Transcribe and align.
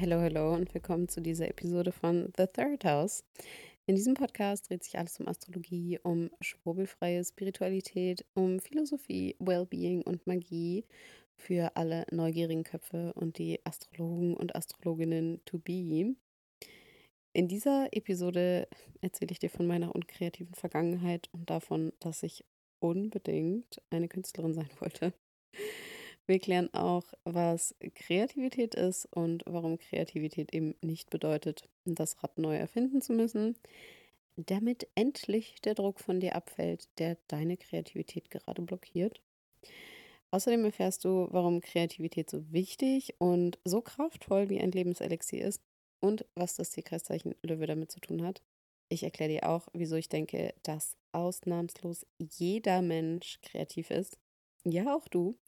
Hello, 0.00 0.20
hello 0.20 0.54
und 0.54 0.72
willkommen 0.74 1.08
zu 1.08 1.20
dieser 1.20 1.48
Episode 1.48 1.90
von 1.90 2.32
The 2.36 2.46
Third 2.46 2.84
House. 2.84 3.24
In 3.86 3.96
diesem 3.96 4.14
Podcast 4.14 4.70
dreht 4.70 4.84
sich 4.84 4.96
alles 4.96 5.18
um 5.18 5.26
Astrologie, 5.26 5.98
um 6.00 6.30
schwurbelfreie 6.40 7.24
Spiritualität, 7.24 8.24
um 8.34 8.60
Philosophie, 8.60 9.34
Wellbeing 9.40 10.02
und 10.02 10.24
Magie 10.24 10.84
für 11.36 11.74
alle 11.74 12.06
neugierigen 12.12 12.62
Köpfe 12.62 13.12
und 13.14 13.38
die 13.38 13.58
Astrologen 13.66 14.34
und 14.34 14.54
Astrologinnen 14.54 15.40
to 15.44 15.58
be. 15.58 16.14
In 17.32 17.48
dieser 17.48 17.88
Episode 17.90 18.68
erzähle 19.00 19.32
ich 19.32 19.40
dir 19.40 19.50
von 19.50 19.66
meiner 19.66 19.96
unkreativen 19.96 20.54
Vergangenheit 20.54 21.28
und 21.32 21.50
davon, 21.50 21.92
dass 21.98 22.22
ich 22.22 22.44
unbedingt 22.78 23.82
eine 23.90 24.06
Künstlerin 24.06 24.54
sein 24.54 24.70
wollte. 24.78 25.12
Wir 26.28 26.40
klären 26.40 26.72
auch, 26.74 27.04
was 27.24 27.74
Kreativität 27.94 28.74
ist 28.74 29.06
und 29.06 29.42
warum 29.46 29.78
Kreativität 29.78 30.54
eben 30.54 30.74
nicht 30.82 31.08
bedeutet, 31.08 31.66
das 31.86 32.22
Rad 32.22 32.36
neu 32.36 32.54
erfinden 32.54 33.00
zu 33.00 33.14
müssen, 33.14 33.56
damit 34.36 34.88
endlich 34.94 35.62
der 35.62 35.74
Druck 35.74 36.00
von 36.00 36.20
dir 36.20 36.36
abfällt, 36.36 36.90
der 36.98 37.16
deine 37.28 37.56
Kreativität 37.56 38.30
gerade 38.30 38.60
blockiert. 38.60 39.22
Außerdem 40.30 40.66
erfährst 40.66 41.06
du, 41.06 41.28
warum 41.30 41.62
Kreativität 41.62 42.28
so 42.28 42.52
wichtig 42.52 43.14
und 43.16 43.58
so 43.64 43.80
kraftvoll 43.80 44.50
wie 44.50 44.60
ein 44.60 44.72
Lebenselixier 44.72 45.46
ist 45.46 45.62
und 46.00 46.26
was 46.34 46.56
das 46.56 46.68
Tierkreiszeichen 46.68 47.36
Löwe 47.42 47.66
damit 47.66 47.90
zu 47.90 48.00
tun 48.00 48.22
hat. 48.22 48.42
Ich 48.90 49.02
erkläre 49.02 49.30
dir 49.30 49.48
auch, 49.48 49.68
wieso 49.72 49.96
ich 49.96 50.10
denke, 50.10 50.52
dass 50.62 50.94
ausnahmslos 51.12 52.06
jeder 52.18 52.82
Mensch 52.82 53.40
kreativ 53.40 53.90
ist. 53.90 54.18
Ja, 54.64 54.94
auch 54.94 55.08
du. 55.08 55.38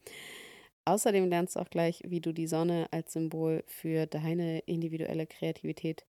Außerdem 0.91 1.29
lernst 1.29 1.55
du 1.55 1.61
auch 1.61 1.71
gleich, 1.71 2.03
wie 2.05 2.21
du 2.21 2.33
die 2.33 2.49
Sonne 2.49 2.89
als 2.91 3.13
Symbol 3.13 3.63
für 3.69 4.07
deine 4.07 4.59
individuelle 4.67 5.25
Kreativität 5.25 6.05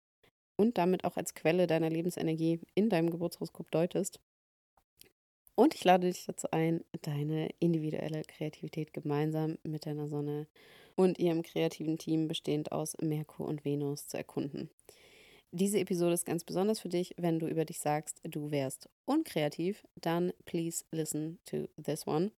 und 0.54 0.78
damit 0.78 1.02
auch 1.02 1.16
als 1.16 1.34
Quelle 1.34 1.66
deiner 1.66 1.90
Lebensenergie 1.90 2.60
in 2.76 2.88
deinem 2.88 3.10
Geburtshoroskop 3.10 3.72
deutest. 3.72 4.20
Und 5.56 5.74
ich 5.74 5.82
lade 5.82 6.06
dich 6.06 6.26
dazu 6.26 6.52
ein, 6.52 6.84
deine 7.02 7.48
individuelle 7.58 8.22
Kreativität 8.22 8.92
gemeinsam 8.92 9.58
mit 9.64 9.84
deiner 9.84 10.06
Sonne 10.06 10.46
und 10.94 11.18
ihrem 11.18 11.42
kreativen 11.42 11.98
Team 11.98 12.28
bestehend 12.28 12.70
aus 12.70 12.96
Merkur 13.00 13.48
und 13.48 13.64
Venus 13.64 14.06
zu 14.06 14.16
erkunden. 14.16 14.70
Diese 15.50 15.80
Episode 15.80 16.12
ist 16.12 16.24
ganz 16.24 16.44
besonders 16.44 16.78
für 16.78 16.88
dich, 16.88 17.14
wenn 17.16 17.40
du 17.40 17.48
über 17.48 17.64
dich 17.64 17.80
sagst, 17.80 18.20
du 18.22 18.52
wärst 18.52 18.88
unkreativ, 19.06 19.84
dann 19.96 20.32
please 20.44 20.84
listen 20.92 21.40
to 21.46 21.66
this 21.82 22.06
one. 22.06 22.30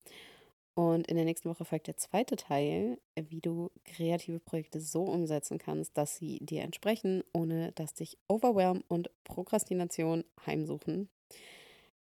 Und 0.74 1.08
in 1.08 1.16
der 1.16 1.24
nächsten 1.24 1.50
Woche 1.50 1.64
folgt 1.64 1.88
der 1.88 1.96
zweite 1.96 2.36
Teil, 2.36 2.98
wie 3.14 3.40
du 3.40 3.70
kreative 3.84 4.38
Projekte 4.38 4.80
so 4.80 5.02
umsetzen 5.02 5.58
kannst, 5.58 5.96
dass 5.98 6.16
sie 6.16 6.38
dir 6.40 6.62
entsprechen, 6.62 7.22
ohne 7.32 7.72
dass 7.72 7.94
dich 7.94 8.18
Overwhelm 8.28 8.84
und 8.88 9.10
Prokrastination 9.24 10.24
heimsuchen. 10.46 11.08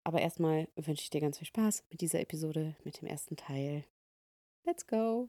Aber 0.03 0.21
erstmal 0.21 0.69
wünsche 0.77 1.03
ich 1.03 1.11
dir 1.11 1.21
ganz 1.21 1.39
viel 1.39 1.47
Spaß 1.47 1.85
mit 1.91 2.01
dieser 2.01 2.21
Episode, 2.21 2.77
mit 2.85 3.01
dem 3.01 3.09
ersten 3.09 3.37
Teil. 3.37 3.85
Let's 4.65 4.87
go! 4.87 5.29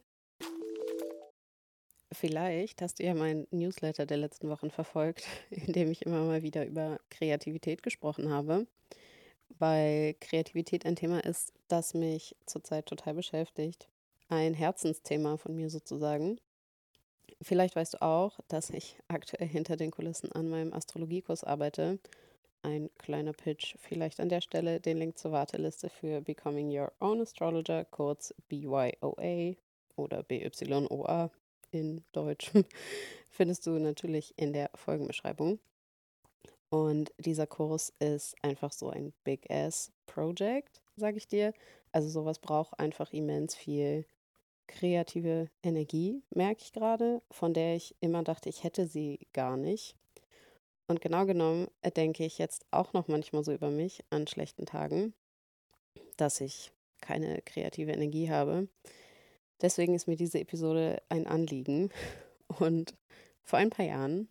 Vielleicht 2.12 2.82
hast 2.82 3.00
du 3.00 3.04
ja 3.04 3.14
meinen 3.14 3.48
Newsletter 3.52 4.06
der 4.06 4.18
letzten 4.18 4.50
Wochen 4.50 4.70
verfolgt, 4.70 5.28
in 5.50 5.74
dem 5.74 5.92
ich 5.92 6.06
immer 6.06 6.24
mal 6.24 6.44
wieder 6.44 6.66
über 6.66 7.00
Kreativität 7.10 7.84
gesprochen 7.84 8.30
habe, 8.30 8.68
weil 9.58 10.16
Kreativität 10.20 10.86
ein 10.86 10.96
Thema 10.96 11.24
ist, 11.24 11.54
das 11.68 11.94
mich 11.94 12.36
zurzeit 12.46 12.86
total 12.86 13.14
beschäftigt. 13.14 13.88
Ein 14.28 14.54
Herzensthema 14.54 15.38
von 15.38 15.56
mir 15.56 15.70
sozusagen. 15.70 16.40
Vielleicht 17.42 17.76
weißt 17.76 17.96
du 17.96 18.02
auch, 18.02 18.40
dass 18.48 18.70
ich 18.70 18.98
aktuell 19.08 19.48
hinter 19.48 19.78
den 19.78 19.92
Kulissen 19.92 20.32
an 20.32 20.50
meinem 20.50 20.74
Astrologiekurs 20.74 21.44
arbeite 21.44 22.00
ein 22.66 22.90
kleiner 22.98 23.34
Pitch. 23.34 23.76
Vielleicht 23.80 24.20
an 24.20 24.30
der 24.30 24.42
Stelle 24.42 24.80
den 24.80 24.98
Link 24.98 25.18
zur 25.18 25.32
Warteliste 25.32 25.90
für 25.90 26.22
Becoming 26.22 26.76
Your 26.76 26.92
Own 27.00 27.22
Astrologer, 27.22 27.86
kurz 27.86 28.34
BYOA 28.50 29.56
oder 29.96 30.24
BYOA 30.24 31.32
in 31.72 32.04
Deutsch, 32.12 32.52
findest 33.30 33.68
du 33.68 33.72
natürlich 33.72 34.34
in 34.38 34.52
der 34.52 34.72
Folgenbeschreibung. 34.74 35.60
Und 36.70 37.14
dieser 37.18 37.48
Kurs 37.48 37.94
ist 38.00 38.36
einfach 38.42 38.72
so 38.72 38.90
ein 38.90 39.14
Big-Ass-Project, 39.24 40.82
sage 40.96 41.18
ich 41.18 41.28
dir. 41.28 41.54
Also 41.92 42.10
sowas 42.10 42.40
braucht 42.40 42.80
einfach 42.80 43.14
immens 43.14 43.56
viel 43.56 44.06
kreative 44.68 45.50
Energie, 45.64 46.24
merke 46.32 46.62
ich 46.64 46.74
gerade, 46.74 47.22
von 47.30 47.54
der 47.54 47.76
ich 47.76 47.96
immer 48.00 48.24
dachte, 48.24 48.50
ich 48.50 48.64
hätte 48.64 48.88
sie 48.88 49.20
gar 49.34 49.58
nicht. 49.58 49.96
Und 50.88 51.02
genau 51.02 51.26
genommen 51.26 51.68
denke 51.96 52.26
ich 52.26 52.38
jetzt 52.38 52.66
auch 52.72 52.94
noch 52.94 53.08
manchmal 53.08 53.44
so 53.44 53.52
über 53.52 53.72
mich 53.72 54.04
an 54.10 54.28
schlechten 54.28 54.66
Tagen, 54.66 55.14
dass 56.18 56.42
ich 56.42 56.72
keine 57.02 57.42
kreative 57.42 57.92
Energie 57.92 58.30
habe. 58.30 58.68
Deswegen 59.62 59.96
ist 59.96 60.08
mir 60.08 60.16
diese 60.16 60.40
Episode 60.40 61.02
ein 61.10 61.28
Anliegen. 61.28 61.92
Und 62.60 62.96
vor 63.44 63.60
ein 63.60 63.70
paar 63.70 63.86
Jahren, 63.86 64.28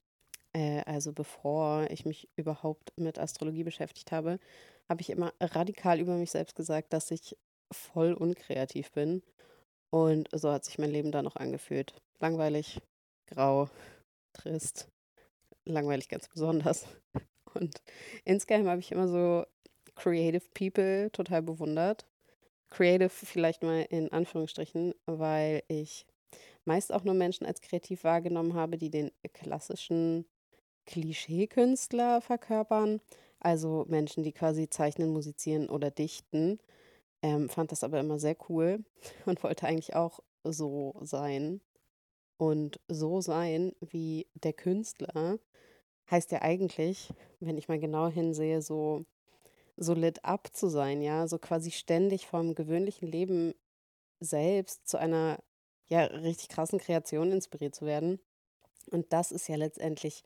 äh, 0.55 0.83
also 0.87 1.13
bevor 1.13 1.91
ich 1.91 2.07
mich 2.07 2.29
überhaupt 2.37 2.93
mit 2.97 3.19
Astrologie 3.19 3.65
beschäftigt 3.65 4.13
habe, 4.13 4.39
habe 4.89 5.03
ich 5.03 5.11
immer 5.11 5.33
radikal 5.41 6.01
über 6.01 6.17
mich 6.17 6.31
selbst 6.31 6.55
gesagt, 6.55 6.93
dass 6.93 7.11
ich 7.11 7.37
voll 7.73 8.15
unkreativ 8.15 8.93
bin. 8.93 9.23
Und 9.91 10.29
so 10.33 10.51
hat 10.51 10.65
sich 10.65 10.79
mein 10.79 10.91
Leben 10.91 11.13
dann 11.13 11.25
noch 11.25 11.37
angefühlt. 11.37 11.95
Langweilig, 12.21 12.81
grau, 13.27 13.69
trist, 14.33 14.89
langweilig 15.65 16.09
ganz 16.09 16.29
besonders. 16.29 16.87
Und 17.55 17.83
insgeheim 18.25 18.69
habe 18.69 18.81
ich 18.81 18.93
immer 18.93 19.09
so 19.09 19.45
Creative 19.95 20.43
People 20.55 21.11
total 21.13 21.43
bewundert. 21.43 22.07
Creative 22.71 23.09
vielleicht 23.09 23.63
mal 23.63 23.87
in 23.91 24.11
Anführungsstrichen, 24.11 24.95
weil 25.07 25.63
ich 25.69 26.07
meist 26.65 26.93
auch 26.93 27.05
nur 27.05 27.15
Menschen 27.15 27.47
als 27.47 27.61
kreativ 27.61 28.03
wahrgenommen 28.03 28.55
habe, 28.55 28.79
die 28.79 28.91
den 28.91 29.13
klassischen 29.33 30.27
Klischee-Künstler 30.87 32.21
verkörpern. 32.21 33.01
Also 33.41 33.85
Menschen, 33.89 34.25
die 34.25 34.33
quasi 34.33 34.69
zeichnen, 34.71 35.13
musizieren 35.13 35.69
oder 35.69 35.91
dichten. 35.91 36.59
Ähm, 37.23 37.49
fand 37.49 37.73
das 37.73 37.85
aber 37.85 38.01
immer 38.01 38.19
sehr 38.19 38.37
cool 38.49 38.85
und 39.27 39.43
wollte 39.43 39.67
eigentlich 39.67 39.95
auch 39.95 40.21
so 40.45 40.95
sein. 41.03 41.61
Und 42.37 42.81
so 42.89 43.21
sein 43.21 43.73
wie 43.81 44.27
der 44.35 44.53
Künstler 44.53 45.39
heißt 46.11 46.33
ja 46.33 46.43
eigentlich, 46.43 47.11
wenn 47.41 47.57
ich 47.57 47.69
mal 47.69 47.79
genau 47.79 48.09
hinsehe, 48.09 48.61
so, 48.61 49.05
so 49.77 49.95
lit 49.95 50.25
up 50.25 50.49
zu 50.53 50.69
sein, 50.69 51.01
ja, 51.01 51.29
so 51.29 51.39
quasi 51.39 51.71
ständig 51.71 52.27
vom 52.27 52.55
gewöhnlichen 52.55 53.11
Leben 53.11 53.55
selbst 54.21 54.87
zu 54.89 54.99
einer 54.99 55.39
ja 55.89 56.05
richtig 56.05 56.49
krassen 56.49 56.79
Kreation 56.79 57.33
inspiriert 57.33 57.75
zu 57.75 57.87
werden. 57.87 58.21
Und 58.91 59.13
das 59.13 59.33
ist 59.33 59.49
ja 59.49 59.57
letztendlich 59.57 60.25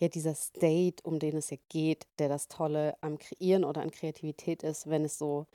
ja 0.00 0.08
dieser 0.08 0.34
State, 0.34 1.02
um 1.04 1.18
den 1.18 1.36
es 1.36 1.50
ja 1.50 1.58
geht, 1.68 2.06
der 2.18 2.28
das 2.28 2.48
Tolle 2.48 2.96
am 3.02 3.18
Kreieren 3.18 3.64
oder 3.64 3.82
an 3.82 3.90
Kreativität 3.90 4.62
ist, 4.62 4.88
wenn 4.88 5.04
es 5.04 5.18
so 5.18 5.46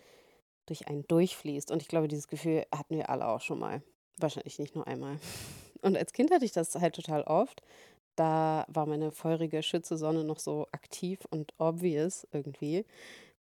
durch 0.68 0.88
einen 0.88 1.06
durchfließt. 1.08 1.72
Und 1.72 1.82
ich 1.82 1.88
glaube, 1.88 2.08
dieses 2.08 2.28
Gefühl 2.28 2.66
hatten 2.74 2.96
wir 2.96 3.10
alle 3.10 3.28
auch 3.28 3.42
schon 3.42 3.60
mal. 3.60 3.82
Wahrscheinlich 4.18 4.60
nicht 4.60 4.76
nur 4.76 4.88
einmal. 4.88 5.20
Und 5.82 5.98
als 5.98 6.14
Kind 6.14 6.32
hatte 6.32 6.46
ich 6.46 6.52
das 6.52 6.74
halt 6.76 6.96
total 6.96 7.24
oft, 7.24 7.62
da 8.16 8.66
war 8.70 8.86
meine 8.86 9.12
feurige 9.12 9.62
Schütze-Sonne 9.62 10.24
noch 10.24 10.40
so 10.40 10.68
aktiv 10.72 11.20
und 11.30 11.54
obvious 11.58 12.26
irgendwie. 12.32 12.86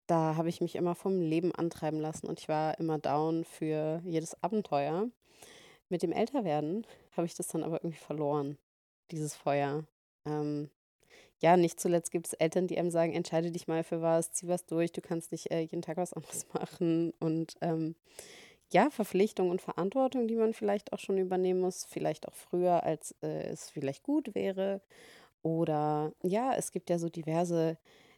Da 0.07 0.37
habe 0.37 0.49
ich 0.49 0.61
mich 0.61 0.75
immer 0.75 0.95
vom 0.95 1.21
Leben 1.21 1.55
antreiben 1.55 2.01
lassen 2.01 2.27
und 2.27 2.41
ich 2.41 2.49
war 2.49 2.79
immer 2.79 2.99
down 2.99 3.45
für 3.45 4.03
jedes 4.05 4.43
Abenteuer. 4.43 5.09
Mit 5.91 6.03
dem 6.03 6.13
Älterwerden 6.13 6.87
habe 7.13 7.27
ich 7.27 7.35
das 7.35 7.49
dann 7.49 7.63
aber 7.63 7.85
irgendwie 7.85 8.03
verloren, 8.03 8.59
dieses 9.11 9.37
Feuer. 9.37 9.85
Ähm, 10.27 10.71
ja, 11.45 11.59
nicht 11.59 11.79
zuletzt 11.79 12.11
gibt 12.11 12.27
es 12.27 12.33
Eltern, 12.33 12.69
die 12.69 12.79
einem 12.79 12.91
sagen, 12.91 13.13
entscheide 13.13 13.51
dich 13.51 13.69
mal 13.69 13.85
für 13.85 14.01
was, 14.01 14.33
zieh 14.33 14.49
was 14.49 14.65
durch, 14.65 14.93
du 14.93 15.03
kannst 15.03 15.31
nicht 15.31 15.51
äh, 15.51 15.61
jeden 15.61 15.83
Tag 15.83 15.99
was 15.99 16.15
anderes 16.15 16.47
machen. 16.55 17.13
Und 17.21 17.57
ähm, 17.61 17.97
ja, 18.73 18.89
Verpflichtung 18.89 19.51
und 19.51 19.61
Verantwortung, 19.61 20.27
die 20.27 20.37
man 20.37 20.55
vielleicht 20.55 20.95
auch 20.95 20.99
schon 20.99 21.19
übernehmen 21.19 21.61
muss, 21.61 21.85
vielleicht 21.85 22.27
auch 22.27 22.35
früher, 22.35 22.85
als 22.85 23.15
äh, 23.23 23.43
es 23.49 23.69
vielleicht 23.69 24.03
gut 24.03 24.35
wäre. 24.35 24.81
Oder 25.43 26.15
ja, 26.23 26.55
es 26.57 26.73
gibt 26.73 26.89
ja 26.89 26.99
so 26.99 27.11
diverse 27.11 27.77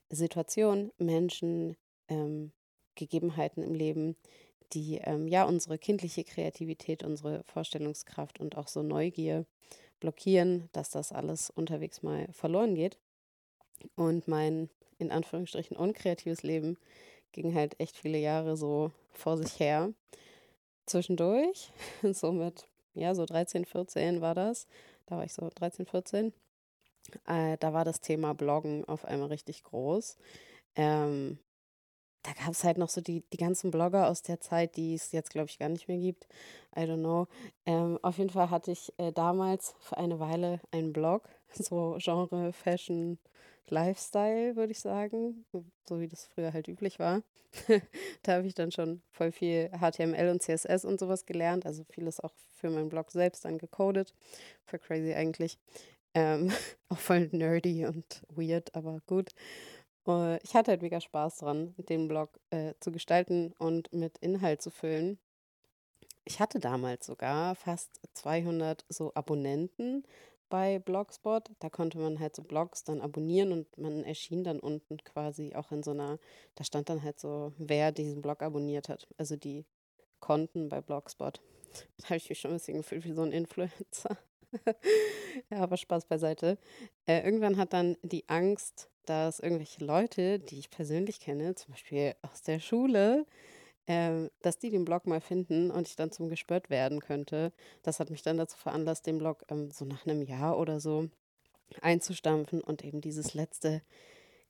Situationen, 0.09 0.93
Menschen, 0.99 1.77
ähm, 2.09 2.53
Gegebenheiten 2.95 3.65
im 3.65 3.75
Leben, 3.75 4.15
die 4.73 4.99
ähm, 4.99 5.27
ja 5.27 5.47
unsere 5.47 5.79
kindliche 5.79 6.23
Kreativität, 6.23 7.03
unsere 7.03 7.43
Vorstellungskraft 7.43 8.39
und 8.39 8.57
auch 8.57 8.69
so 8.69 8.85
Neugier 8.85 9.47
blockieren, 9.99 10.69
dass 10.71 10.91
das 10.91 11.11
alles 11.11 11.51
unterwegs 11.51 12.05
mal 12.05 12.29
verloren 12.33 12.77
geht. 12.77 13.01
Und 13.95 14.29
mein 14.29 14.71
in 14.99 15.11
Anführungsstrichen 15.11 15.77
unkreatives 15.77 16.43
Leben 16.43 16.79
ging 17.33 17.55
halt 17.55 17.79
echt 17.81 17.97
viele 17.97 18.19
Jahre 18.19 18.57
so 18.57 18.93
vor 19.13 19.37
sich 19.37 19.61
her 19.61 19.93
zwischendurch, 20.87 21.73
so 22.03 22.33
mit, 22.33 22.67
ja, 22.95 23.15
so 23.15 23.27
13, 23.27 23.65
14 23.65 24.21
war 24.21 24.35
das. 24.35 24.67
da 25.07 25.17
war 25.17 25.25
ich 25.25 25.35
so 25.35 25.51
13, 25.55 25.87
14. 25.87 26.33
Äh, 27.27 27.57
da 27.59 27.73
war 27.73 27.85
das 27.85 28.01
Thema 28.01 28.35
Bloggen 28.35 28.85
auf 28.87 29.05
einmal 29.05 29.29
richtig 29.29 29.65
groß. 29.65 30.17
Ähm, 30.77 31.39
da 32.23 32.33
gab 32.33 32.51
es 32.51 32.65
halt 32.65 32.79
noch 32.79 32.89
so 32.89 33.01
die, 33.01 33.23
die 33.33 33.37
ganzen 33.37 33.71
Blogger 33.71 34.09
aus 34.09 34.23
der 34.23 34.41
Zeit, 34.41 34.77
die 34.77 34.95
es 34.95 35.13
jetzt, 35.13 35.31
glaube 35.31 35.49
ich, 35.49 35.59
gar 35.59 35.69
nicht 35.69 35.87
mehr 35.87 35.99
gibt. 35.99 36.27
I 36.77 36.81
don't 36.81 36.99
know. 36.99 37.29
Ähm, 37.67 37.99
auf 38.03 38.19
jeden 38.19 38.31
Fall 38.31 38.51
hatte 38.51 38.73
ich 38.73 38.93
äh, 38.99 39.13
damals 39.13 39.77
für 39.79 39.97
eine 39.97 40.19
Weile 40.19 40.61
einen 40.73 40.93
Blog, 40.93 41.29
so 41.53 41.97
Genre 41.99 42.53
Fashion 42.53 43.19
Lifestyle, 43.69 44.55
würde 44.55 44.73
ich 44.73 44.81
sagen, 44.81 45.45
so 45.89 46.01
wie 46.01 46.07
das 46.07 46.27
früher 46.27 46.53
halt 46.53 46.69
üblich 46.69 46.99
war. 46.99 47.23
da 48.23 48.35
habe 48.35 48.47
ich 48.47 48.55
dann 48.55 48.71
schon 48.71 49.03
voll 49.11 49.33
viel 49.33 49.71
HTML 49.71 50.29
und 50.31 50.43
CSS 50.43 50.85
und 50.85 51.01
sowas 51.01 51.27
gelernt, 51.27 51.67
also 51.67 51.85
vieles 51.85 52.21
auch 52.21 52.33
für 52.55 52.71
meinen 52.71 52.89
Blog 52.89 53.11
selbst 53.11 53.45
dann 53.45 53.59
gecodet. 53.59 54.15
Voll 54.67 54.79
crazy 54.79 55.15
eigentlich. 55.15 55.59
Ähm, 56.15 56.53
auch 56.89 56.99
voll 56.99 57.29
nerdy 57.33 57.87
und 57.87 58.23
weird, 58.29 58.75
aber 58.75 59.01
gut. 59.07 59.31
Uh, 60.07 60.39
ich 60.45 60.55
hatte 60.55 60.71
halt 60.71 60.83
mega 60.83 61.01
Spaß 61.01 61.39
dran, 61.39 61.75
den 61.77 62.07
Blog 62.07 62.39
äh, 62.51 62.75
zu 62.79 62.93
gestalten 62.93 63.53
und 63.59 63.93
mit 63.93 64.19
Inhalt 64.19 64.63
zu 64.63 64.71
füllen. 64.71 65.19
Ich 66.25 66.39
hatte 66.39 66.61
damals 66.61 67.07
sogar 67.07 67.57
fast 67.57 68.01
200 68.15 68.85
so 68.89 69.13
Abonnenten 69.15 70.05
bei 70.49 70.79
Blogspot. 70.79 71.51
Da 71.61 71.71
konnte 71.71 71.99
man 71.99 72.21
halt 72.21 72.37
so 72.37 72.43
Blogs 72.43 72.85
dann 72.85 73.01
abonnieren 73.01 73.53
und 73.53 73.79
man 73.79 74.05
erschien 74.05 74.45
dann 74.45 74.61
unten 74.61 74.99
quasi 74.99 75.55
auch 75.55 75.73
in 75.73 75.83
so 75.83 75.93
einer, 75.93 76.19
da 76.55 76.65
stand 76.65 76.89
dann 76.89 77.03
halt 77.03 77.21
so, 77.21 77.53
wer 77.59 77.93
diesen 77.93 78.23
Blog 78.23 78.43
abonniert 78.43 78.89
hat. 78.89 79.09
Also 79.17 79.37
die 79.37 79.65
Konten 80.21 80.69
bei 80.69 80.81
Blogspot. 80.81 81.41
Da 81.99 82.05
habe 82.05 82.17
ich 82.17 82.31
mich 82.31 82.41
schon 82.41 82.53
ein 82.53 82.57
bisschen 82.57 82.79
gefühlt 82.79 83.05
wie 83.05 83.13
so 83.13 83.21
ein 83.21 83.33
Influencer. 83.33 84.17
ja, 85.51 85.59
aber 85.59 85.77
Spaß 85.77 86.07
beiseite. 86.07 86.57
Äh, 87.05 87.23
irgendwann 87.23 87.59
hat 87.59 87.75
dann 87.75 87.99
die 88.03 88.27
Angst 88.29 88.89
dass 89.07 89.41
irgendwelche 89.41 89.85
Leute, 89.85 90.39
die 90.39 90.59
ich 90.59 90.71
persönlich 90.71 91.21
kenne, 91.21 91.55
zum 91.55 91.73
Beispiel 91.73 92.15
aus 92.23 92.43
der 92.43 92.61
Schule, 92.61 93.25
äh, 93.87 94.29
dass 94.43 94.59
die 94.59 94.71
den 94.71 94.85
Blog 94.85 95.07
mal 95.07 95.21
finden 95.21 95.71
und 95.71 95.89
ich 95.89 95.97
dann 95.97 96.13
zum 96.13 96.29
Gespört 96.29 96.71
werden 96.71 97.01
könnte. 97.01 97.53
Das 97.83 98.01
hat 98.01 98.11
mich 98.11 98.23
dann 98.23 98.37
dazu 98.37 98.57
veranlasst, 98.57 99.07
den 99.07 99.19
Blog 99.19 99.45
ähm, 99.49 99.71
so 99.71 99.85
nach 99.85 100.07
einem 100.07 100.23
Jahr 100.23 100.59
oder 100.59 100.81
so 100.81 101.09
einzustampfen 101.83 102.61
und 102.61 102.85
eben 102.85 103.01
dieses 103.01 103.35
letzte 103.35 103.83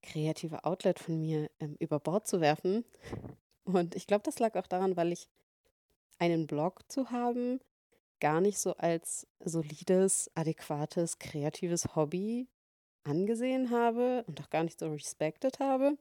kreative 0.02 0.64
Outlet 0.64 0.98
von 0.98 1.18
mir 1.18 1.50
ähm, 1.60 1.76
über 1.78 1.98
Bord 1.98 2.26
zu 2.26 2.40
werfen. 2.40 2.84
Und 3.64 3.94
ich 3.94 4.06
glaube, 4.06 4.22
das 4.22 4.38
lag 4.38 4.54
auch 4.54 4.66
daran, 4.66 4.96
weil 4.96 5.12
ich 5.12 5.28
einen 6.18 6.46
Blog 6.46 6.82
zu 6.90 7.10
haben 7.10 7.60
gar 8.20 8.40
nicht 8.40 8.58
so 8.58 8.74
als 8.76 9.26
solides, 9.40 10.30
adäquates, 10.34 11.18
kreatives 11.18 11.94
Hobby 11.94 12.48
angesehen 13.04 13.70
habe 13.70 14.24
und 14.26 14.40
auch 14.40 14.50
gar 14.50 14.64
nicht 14.64 14.78
so 14.78 14.88
respected 14.88 15.60
habe. 15.60 15.96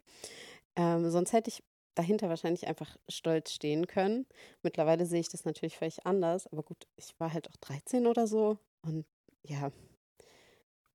Ähm, 0.75 1.09
sonst 1.09 1.33
hätte 1.33 1.49
ich 1.49 1.63
dahinter 1.95 2.29
wahrscheinlich 2.29 2.67
einfach 2.67 2.97
stolz 3.09 3.51
stehen 3.51 3.87
können. 3.87 4.25
Mittlerweile 4.61 5.05
sehe 5.05 5.21
ich 5.21 5.29
das 5.29 5.45
natürlich 5.45 5.77
völlig 5.77 6.05
anders, 6.05 6.47
aber 6.47 6.63
gut, 6.63 6.87
ich 6.97 7.13
war 7.19 7.33
halt 7.33 7.49
auch 7.49 7.55
13 7.57 8.07
oder 8.07 8.27
so 8.27 8.57
und 8.81 9.05
ja, 9.43 9.71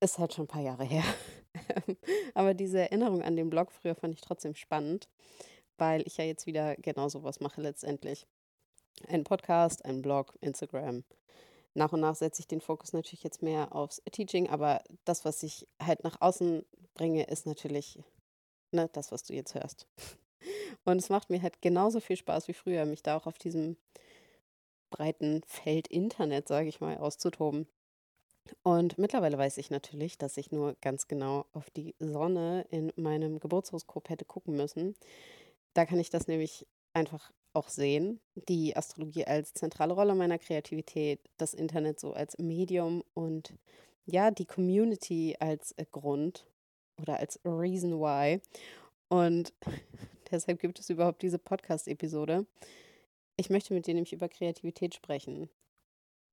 ist 0.01 0.19
halt 0.19 0.35
schon 0.35 0.45
ein 0.45 0.49
paar 0.49 0.63
Jahre 0.63 0.85
her. 0.85 1.05
aber 2.35 2.55
diese 2.55 2.81
Erinnerung 2.81 3.23
an 3.23 3.37
den 3.37 3.51
Blog 3.51 3.73
früher 3.73 3.95
fand 3.95 4.15
ich 4.15 4.21
trotzdem 4.21 4.55
spannend, 4.55 5.09
weil 5.79 6.03
ich 6.07 6.17
ja 6.17 6.25
jetzt 6.25 6.47
wieder 6.47 6.77
genau 6.77 7.09
sowas 7.09 7.41
mache 7.41 7.61
letztendlich. 7.61 8.27
Ein 9.09 9.25
Podcast, 9.25 9.85
ein 9.85 10.03
Blog, 10.03 10.37
Instagram, 10.41 11.05
nach 11.75 11.93
und 11.93 12.01
nach 12.01 12.17
setze 12.17 12.41
ich 12.41 12.49
den 12.49 12.61
Fokus 12.61 12.93
natürlich 12.93 13.23
jetzt 13.23 13.43
mehr 13.43 13.75
aufs 13.75 14.03
Teaching, 14.11 14.49
aber 14.49 14.83
das, 15.05 15.25
was 15.25 15.43
ich 15.43 15.69
halt 15.81 16.03
nach 16.05 16.21
außen 16.21 16.65
bringe, 16.95 17.25
ist 17.25 17.47
natürlich 17.47 17.99
ne, 18.73 18.89
das, 18.93 19.13
was 19.13 19.23
du 19.23 19.35
jetzt 19.35 19.55
hörst. 19.55 19.87
Und 20.85 20.99
es 20.99 21.09
macht 21.09 21.31
mir 21.31 21.43
halt 21.43 21.61
genauso 21.63 22.01
viel 22.01 22.17
Spaß 22.17 22.49
wie 22.49 22.55
früher, 22.55 22.87
mich 22.87 23.03
da 23.03 23.17
auch 23.17 23.27
auf 23.27 23.39
diesem 23.39 23.77
breiten 24.91 25.43
Feld 25.47 25.89
Internet, 25.89 26.49
sage 26.49 26.69
ich 26.69 26.81
mal, 26.81 26.99
auszutoben. 26.99 27.67
Und 28.63 28.99
mittlerweile 28.99 29.39
weiß 29.39 29.59
ich 29.59 29.71
natürlich, 29.71 30.19
dass 30.19 30.37
ich 30.37 30.51
nur 30.51 30.75
ganz 30.81 31.09
genau 31.09 31.47
auf 31.53 31.71
die 31.71 31.95
Sonne 31.99 32.67
in 32.71 32.93
meinem 32.97 33.39
Geburtshoroskop 33.39 34.09
hätte 34.09 34.25
gucken 34.25 34.57
müssen. 34.57 34.95
Da 35.75 35.87
kann 35.87 36.01
ich 36.01 36.11
das 36.11 36.27
nämlich 36.27 36.67
einfach 36.93 37.31
auch 37.53 37.69
sehen, 37.69 38.21
die 38.35 38.77
Astrologie 38.77 39.25
als 39.25 39.55
zentrale 39.55 39.95
Rolle 39.95 40.15
meiner 40.15 40.39
Kreativität, 40.39 41.21
das 41.37 41.55
Internet 41.55 42.01
so 42.01 42.13
als 42.13 42.39
Medium 42.39 43.03
und 43.15 43.55
ja, 44.07 44.31
die 44.31 44.47
Community 44.47 45.37
als 45.39 45.75
Grund 45.91 46.47
oder 47.01 47.19
als 47.19 47.41
Reason 47.45 48.01
Why. 48.01 48.41
Und 49.09 49.53
deshalb 50.31 50.61
gibt 50.61 50.79
es 50.79 50.91
überhaupt 50.91 51.23
diese 51.23 51.39
Podcast-Episode. 51.39 52.47
Ich 53.37 53.51
möchte 53.51 53.75
mit 53.75 53.87
dir 53.87 53.95
nämlich 53.95 54.13
über 54.13 54.29
Kreativität 54.29 54.95
sprechen 54.95 55.49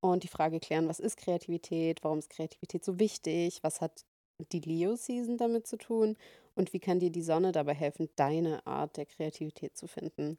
und 0.02 0.24
die 0.24 0.28
Frage 0.28 0.60
klären, 0.60 0.88
was 0.88 1.00
ist 1.00 1.18
Kreativität, 1.18 2.04
warum 2.04 2.20
ist 2.20 2.30
Kreativität 2.30 2.84
so 2.84 3.00
wichtig, 3.00 3.60
was 3.64 3.82
hat 3.82 4.06
die 4.52 4.60
Leo-Season 4.60 5.38
damit 5.38 5.68
zu 5.68 5.78
tun 5.78 6.16
und 6.56 6.74
wie 6.74 6.80
kann 6.80 7.00
dir 7.00 7.10
die 7.10 7.22
Sonne 7.22 7.52
dabei 7.52 7.74
helfen, 7.74 8.10
deine 8.16 8.66
Art 8.68 8.98
der 8.98 9.06
Kreativität 9.06 9.76
zu 9.78 9.88
finden. 9.88 10.38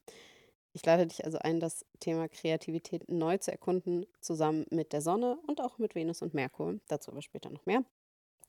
Ich 0.72 0.84
lade 0.84 1.06
dich 1.06 1.24
also 1.24 1.38
ein, 1.38 1.60
das 1.60 1.84
Thema 1.98 2.28
Kreativität 2.28 3.08
neu 3.08 3.38
zu 3.38 3.50
erkunden, 3.50 4.06
zusammen 4.20 4.66
mit 4.70 4.92
der 4.92 5.00
Sonne 5.00 5.38
und 5.46 5.60
auch 5.60 5.78
mit 5.78 5.94
Venus 5.94 6.22
und 6.22 6.34
Merkur. 6.34 6.78
Dazu 6.88 7.10
aber 7.10 7.22
später 7.22 7.50
noch 7.50 7.66
mehr. 7.66 7.84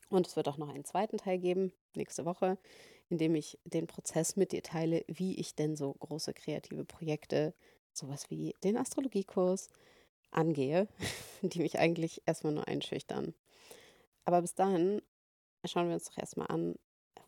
Und 0.10 0.28
es 0.28 0.36
wird 0.36 0.48
auch 0.48 0.58
noch 0.58 0.70
einen 0.70 0.86
zweiten 0.86 1.18
Teil 1.18 1.40
geben, 1.40 1.72
nächste 1.96 2.26
Woche, 2.26 2.58
in 3.10 3.18
dem 3.18 3.36
ich 3.36 3.60
den 3.66 3.88
Prozess 3.88 4.36
mit 4.36 4.52
dir 4.52 4.64
teile, 4.64 5.04
wie 5.08 5.36
ich 5.40 5.56
denn 5.56 5.76
so 5.76 5.94
große 5.94 6.34
kreative 6.34 6.86
Projekte, 6.86 7.54
sowas 7.94 8.30
wie 8.30 8.56
den 8.64 8.78
Astrologiekurs, 8.78 9.70
angehe, 10.32 10.88
die 11.42 11.60
mich 11.60 11.80
eigentlich 11.80 12.22
erstmal 12.26 12.54
nur 12.54 12.68
einschüchtern. 12.68 13.34
Aber 14.26 14.42
bis 14.42 14.54
dahin 14.54 15.02
schauen 15.66 15.88
wir 15.88 15.96
uns 15.96 16.06
doch 16.06 16.18
erstmal 16.18 16.48
an, 16.48 16.76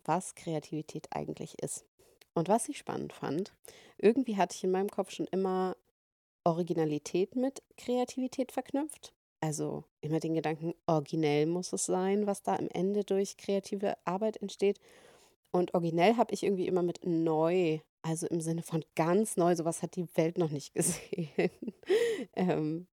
was 0.04 0.34
Kreativität 0.34 1.08
eigentlich 1.10 1.60
ist. 1.62 1.84
Und 2.34 2.48
was 2.48 2.68
ich 2.68 2.78
spannend 2.78 3.12
fand, 3.12 3.52
irgendwie 3.98 4.36
hatte 4.36 4.56
ich 4.56 4.64
in 4.64 4.70
meinem 4.70 4.88
Kopf 4.88 5.10
schon 5.10 5.26
immer 5.26 5.76
Originalität 6.44 7.36
mit 7.36 7.62
Kreativität 7.76 8.52
verknüpft. 8.52 9.12
Also 9.40 9.84
immer 10.00 10.20
den 10.20 10.34
Gedanken, 10.34 10.74
originell 10.86 11.46
muss 11.46 11.72
es 11.72 11.86
sein, 11.86 12.26
was 12.26 12.42
da 12.42 12.56
am 12.56 12.68
Ende 12.68 13.04
durch 13.04 13.36
kreative 13.36 13.96
Arbeit 14.04 14.36
entsteht. 14.38 14.78
Und 15.52 15.74
originell 15.74 16.16
habe 16.16 16.32
ich 16.34 16.42
irgendwie 16.42 16.66
immer 16.66 16.82
mit 16.82 17.04
neu, 17.04 17.80
also 18.00 18.26
im 18.26 18.40
Sinne 18.40 18.62
von 18.62 18.84
ganz 18.96 19.36
neu, 19.36 19.54
sowas 19.54 19.82
hat 19.82 19.96
die 19.96 20.08
Welt 20.16 20.38
noch 20.38 20.50
nicht 20.50 20.74
gesehen. 20.74 21.50
ähm, 22.34 22.86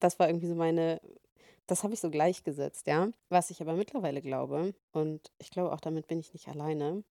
das 0.00 0.18
war 0.18 0.28
irgendwie 0.28 0.48
so 0.48 0.54
meine, 0.54 1.00
das 1.66 1.84
habe 1.84 1.94
ich 1.94 2.00
so 2.00 2.10
gleichgesetzt, 2.10 2.86
ja. 2.86 3.10
Was 3.28 3.50
ich 3.50 3.60
aber 3.60 3.74
mittlerweile 3.74 4.22
glaube, 4.22 4.74
und 4.92 5.30
ich 5.38 5.50
glaube 5.50 5.72
auch 5.72 5.80
damit 5.80 6.06
bin 6.08 6.18
ich 6.18 6.32
nicht 6.32 6.48
alleine, 6.48 7.04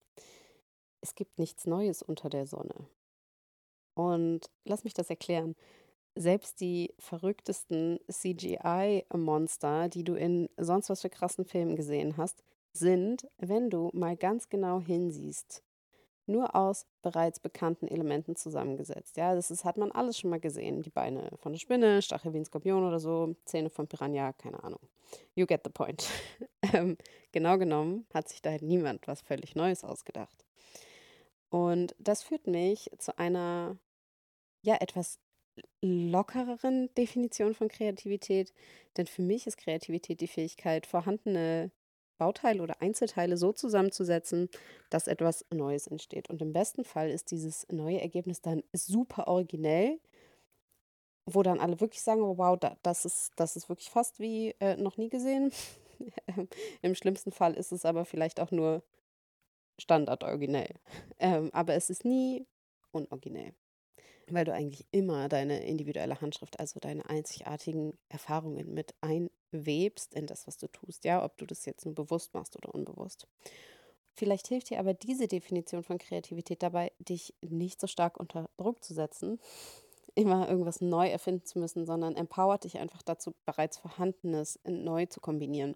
es 1.01 1.13
gibt 1.15 1.39
nichts 1.39 1.65
Neues 1.65 2.01
unter 2.01 2.29
der 2.29 2.45
Sonne. 2.48 2.88
Und 3.95 4.50
lass 4.63 4.86
mich 4.86 4.93
das 4.93 5.09
erklären. 5.09 5.55
Selbst 6.15 6.62
die 6.62 6.93
verrücktesten 7.00 8.00
CGI-Monster, 8.09 9.89
die 9.89 10.03
du 10.03 10.15
in 10.15 10.50
sonst 10.57 10.89
was 10.89 11.01
für 11.01 11.09
krassen 11.09 11.45
Filmen 11.45 11.75
gesehen 11.75 12.17
hast, 12.17 12.43
sind, 12.79 13.27
wenn 13.38 13.69
du 13.69 13.89
mal 13.93 14.17
ganz 14.17 14.50
genau 14.50 14.79
hinsiehst, 14.79 15.63
nur 16.25 16.55
aus 16.55 16.86
bereits 17.01 17.39
bekannten 17.39 17.88
Elementen 17.88 18.36
zusammengesetzt. 18.36 19.17
Ja, 19.17 19.36
das 19.36 19.51
ist, 19.51 19.65
hat 19.65 19.77
man 19.77 19.91
alles 19.91 20.17
schon 20.17 20.29
mal 20.29 20.39
gesehen. 20.39 20.81
Die 20.81 20.89
Beine 20.89 21.29
von 21.38 21.51
der 21.51 21.59
Spinne, 21.59 22.01
Stachel 22.01 22.33
wie 22.33 22.38
ein 22.38 22.45
Skorpion 22.45 22.83
oder 22.83 23.00
so, 23.00 23.36
Zähne 23.45 23.69
von 23.69 23.88
Piranha, 23.88 24.33
keine 24.33 24.63
Ahnung. 24.63 24.79
You 25.36 25.45
get 25.45 25.62
the 25.63 25.71
point. 25.71 26.07
ähm, 26.74 26.98
genau 27.31 27.57
genommen 27.57 28.05
hat 28.13 28.29
sich 28.29 28.41
da 28.41 28.51
halt 28.51 28.62
niemand 28.62 29.07
was 29.07 29.21
völlig 29.21 29.55
Neues 29.55 29.83
ausgedacht. 29.83 30.45
Und 31.50 31.95
das 31.98 32.24
führt 32.24 32.48
mich 32.48 32.91
zu 33.00 33.17
einer, 33.17 33.77
ja, 34.62 34.77
etwas 34.79 35.19
lockereren 35.81 36.93
Definition 36.95 37.53
von 37.53 37.67
Kreativität. 37.67 38.53
Denn 38.98 39.07
für 39.07 39.21
mich 39.21 39.48
ist 39.48 39.57
Kreativität 39.57 40.21
die 40.21 40.27
Fähigkeit, 40.27 40.86
vorhandene 40.86 41.71
Bauteile 42.19 42.61
oder 42.61 42.81
Einzelteile 42.81 43.38
so 43.38 43.51
zusammenzusetzen, 43.51 44.49
dass 44.91 45.07
etwas 45.07 45.45
Neues 45.51 45.88
entsteht. 45.88 46.29
Und 46.29 46.41
im 46.41 46.53
besten 46.53 46.83
Fall 46.83 47.09
ist 47.09 47.31
dieses 47.31 47.67
neue 47.71 48.01
Ergebnis 48.01 48.41
dann 48.41 48.61
super 48.73 49.27
originell, 49.27 49.99
wo 51.25 51.41
dann 51.41 51.59
alle 51.59 51.79
wirklich 51.79 52.03
sagen, 52.03 52.21
oh, 52.21 52.38
wow, 52.38 52.59
das 52.83 53.05
ist, 53.05 53.31
das 53.35 53.55
ist 53.55 53.69
wirklich 53.69 53.89
fast 53.89 54.19
wie 54.19 54.55
äh, 54.59 54.75
noch 54.77 54.97
nie 54.97 55.09
gesehen. 55.09 55.51
Im 56.81 56.95
schlimmsten 56.95 57.31
Fall 57.31 57.55
ist 57.55 57.71
es 57.71 57.85
aber 57.85 58.05
vielleicht 58.05 58.39
auch 58.39 58.51
nur 58.51 58.83
Standard 59.79 60.23
originell. 60.23 60.75
Ähm, 61.19 61.49
aber 61.53 61.73
es 61.73 61.89
ist 61.89 62.05
nie 62.05 62.45
unoriginell, 62.91 63.53
weil 64.27 64.45
du 64.45 64.53
eigentlich 64.53 64.85
immer 64.91 65.29
deine 65.29 65.65
individuelle 65.65 66.19
Handschrift, 66.21 66.59
also 66.59 66.79
deine 66.79 67.09
einzigartigen 67.09 67.97
Erfahrungen 68.09 68.73
mit 68.73 68.93
webst 69.51 70.13
in 70.13 70.27
das, 70.27 70.48
was 70.48 70.58
du 70.58 70.68
tust, 70.68 71.06
ja, 71.06 71.24
ob 71.24 71.38
du 71.38 71.46
das 71.46 71.65
jetzt 71.65 71.86
nur 71.86 71.96
bewusst 71.96 72.34
machst 72.34 72.56
oder 72.56 72.74
unbewusst. 72.74 73.27
Vielleicht 74.13 74.48
hilft 74.48 74.70
dir 74.70 74.79
aber 74.79 74.94
diese 74.94 75.27
Definition 75.27 75.84
von 75.84 75.98
Kreativität 75.98 76.62
dabei, 76.62 76.91
dich 77.00 77.34
nicht 77.41 77.79
so 77.79 77.88
stark 77.88 78.20
unter 78.20 78.50
Druck 78.58 78.84
zu 78.84 78.94
setzen, 78.94 79.39
immer 80.15 80.50
irgendwas 80.50 80.82
neu 80.82 81.08
erfinden 81.08 81.46
zu 81.46 81.60
müssen, 81.60 81.86
sondern 81.86 82.15
empowert 82.15 82.65
dich 82.65 82.79
einfach 82.79 83.01
dazu, 83.01 83.34
bereits 83.46 83.77
Vorhandenes 83.77 84.60
neu 84.65 85.06
zu 85.06 85.22
kombinieren. 85.22 85.75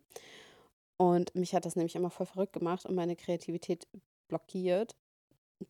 Und 0.97 1.33
mich 1.35 1.55
hat 1.55 1.65
das 1.65 1.75
nämlich 1.75 1.95
immer 1.95 2.09
voll 2.09 2.25
verrückt 2.25 2.53
gemacht 2.53 2.85
und 2.85 2.95
meine 2.95 3.15
Kreativität 3.15 3.87
blockiert. 4.27 4.95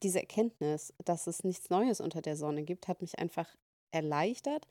Diese 0.01 0.19
Erkenntnis, 0.19 0.93
dass 1.05 1.27
es 1.27 1.43
nichts 1.43 1.69
Neues 1.69 2.01
unter 2.01 2.21
der 2.21 2.35
Sonne 2.35 2.63
gibt, 2.63 2.87
hat 2.87 3.01
mich 3.01 3.19
einfach 3.19 3.47
erleichtert 3.91 4.67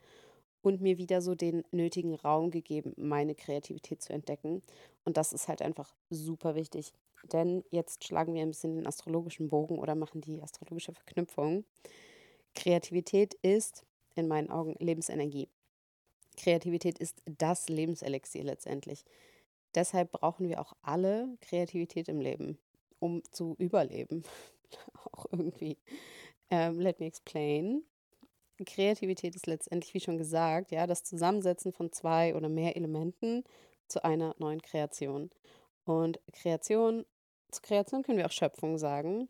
und 0.63 0.81
mir 0.81 0.97
wieder 0.97 1.21
so 1.21 1.35
den 1.35 1.63
nötigen 1.71 2.15
Raum 2.15 2.49
gegeben, 2.49 2.93
meine 2.97 3.35
Kreativität 3.35 4.01
zu 4.01 4.13
entdecken. 4.13 4.63
Und 5.05 5.17
das 5.17 5.33
ist 5.33 5.47
halt 5.47 5.61
einfach 5.61 5.93
super 6.09 6.55
wichtig. 6.55 6.93
Denn 7.31 7.63
jetzt 7.69 8.03
schlagen 8.03 8.33
wir 8.33 8.41
ein 8.41 8.49
bisschen 8.49 8.75
den 8.75 8.87
astrologischen 8.87 9.49
Bogen 9.49 9.77
oder 9.77 9.93
machen 9.93 10.21
die 10.21 10.41
astrologische 10.41 10.93
Verknüpfung. 10.93 11.65
Kreativität 12.55 13.35
ist 13.35 13.85
in 14.15 14.27
meinen 14.27 14.49
Augen 14.49 14.75
Lebensenergie. 14.79 15.49
Kreativität 16.37 16.97
ist 16.97 17.21
das 17.25 17.69
Lebenselixier 17.69 18.43
letztendlich. 18.43 19.05
Deshalb 19.75 20.11
brauchen 20.11 20.47
wir 20.47 20.61
auch 20.61 20.73
alle 20.81 21.37
Kreativität 21.41 22.07
im 22.07 22.21
Leben, 22.21 22.57
um 22.99 23.21
zu 23.31 23.55
überleben. 23.57 24.23
auch 25.11 25.25
irgendwie. 25.31 25.77
Ähm, 26.49 26.79
let 26.79 26.99
me 26.99 27.05
explain. 27.05 27.83
Kreativität 28.65 29.35
ist 29.35 29.47
letztendlich, 29.47 29.93
wie 29.93 29.99
schon 29.99 30.17
gesagt, 30.17 30.71
ja, 30.71 30.87
das 30.87 31.03
Zusammensetzen 31.03 31.71
von 31.71 31.91
zwei 31.91 32.35
oder 32.35 32.49
mehr 32.49 32.75
Elementen 32.75 33.43
zu 33.87 34.03
einer 34.03 34.35
neuen 34.39 34.61
Kreation. 34.61 35.29
Und 35.85 36.19
Kreation, 36.31 37.05
zu 37.51 37.61
Kreation 37.61 38.03
können 38.03 38.17
wir 38.17 38.25
auch 38.25 38.31
Schöpfung 38.31 38.77
sagen. 38.77 39.27